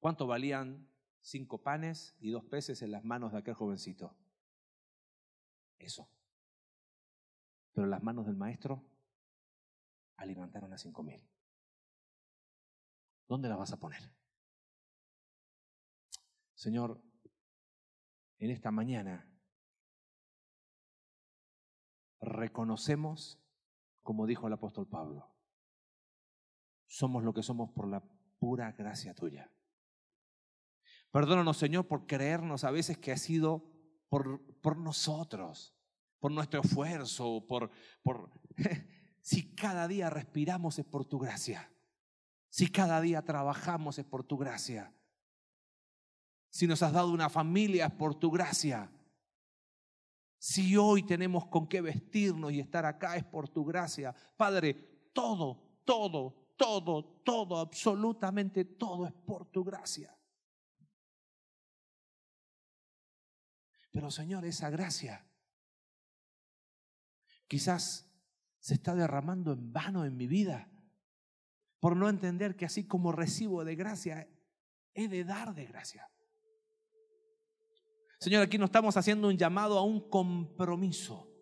[0.00, 0.88] ¿Cuánto valían
[1.20, 4.16] cinco panes y dos peces en las manos de aquel jovencito?
[5.78, 6.08] Eso.
[7.72, 8.84] Pero las manos del maestro
[10.16, 11.22] alimentaron a cinco mil.
[13.28, 14.02] ¿Dónde la vas a poner?
[16.54, 17.00] Señor,
[18.38, 19.30] en esta mañana
[22.20, 23.38] reconocemos,
[24.02, 25.30] como dijo el apóstol Pablo,
[26.86, 28.02] somos lo que somos por la
[28.38, 29.52] pura gracia tuya.
[31.10, 33.64] Perdónanos, Señor, por creernos a veces que ha sido
[34.08, 35.74] por, por nosotros,
[36.18, 37.70] por nuestro esfuerzo, por,
[38.02, 38.30] por
[39.20, 41.72] si cada día respiramos es por tu gracia.
[42.50, 44.92] Si cada día trabajamos es por tu gracia.
[46.50, 48.90] Si nos has dado una familia es por tu gracia.
[50.38, 54.14] Si hoy tenemos con qué vestirnos y estar acá es por tu gracia.
[54.36, 54.74] Padre,
[55.12, 60.17] todo, todo, todo, todo, absolutamente todo es por tu gracia.
[63.98, 65.26] Pero Señor, esa gracia
[67.48, 68.08] quizás
[68.60, 70.70] se está derramando en vano en mi vida
[71.80, 74.30] por no entender que así como recibo de gracia,
[74.94, 76.08] he de dar de gracia.
[78.20, 81.34] Señor, aquí no estamos haciendo un llamado a un compromiso,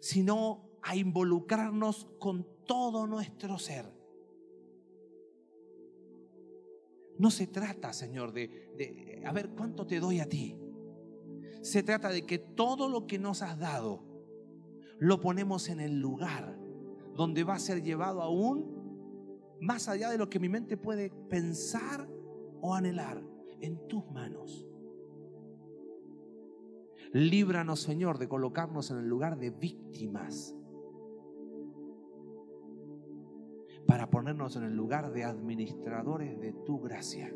[0.00, 3.84] sino a involucrarnos con todo nuestro ser.
[7.18, 10.58] No se trata, Señor, de, a ver cuánto te doy a ti.
[11.60, 14.04] Se trata de que todo lo que nos has dado
[14.98, 16.58] lo ponemos en el lugar
[17.14, 18.78] donde va a ser llevado aún
[19.60, 22.08] más allá de lo que mi mente puede pensar
[22.60, 23.22] o anhelar,
[23.60, 24.66] en tus manos.
[27.12, 30.54] Líbranos, Señor, de colocarnos en el lugar de víctimas
[33.86, 37.34] para ponernos en el lugar de administradores de tu gracia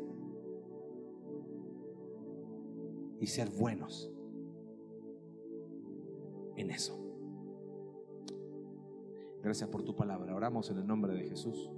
[3.19, 4.12] y ser buenos
[6.55, 6.99] en eso.
[9.41, 10.35] Gracias por tu palabra.
[10.35, 11.69] Oramos en el nombre de Jesús.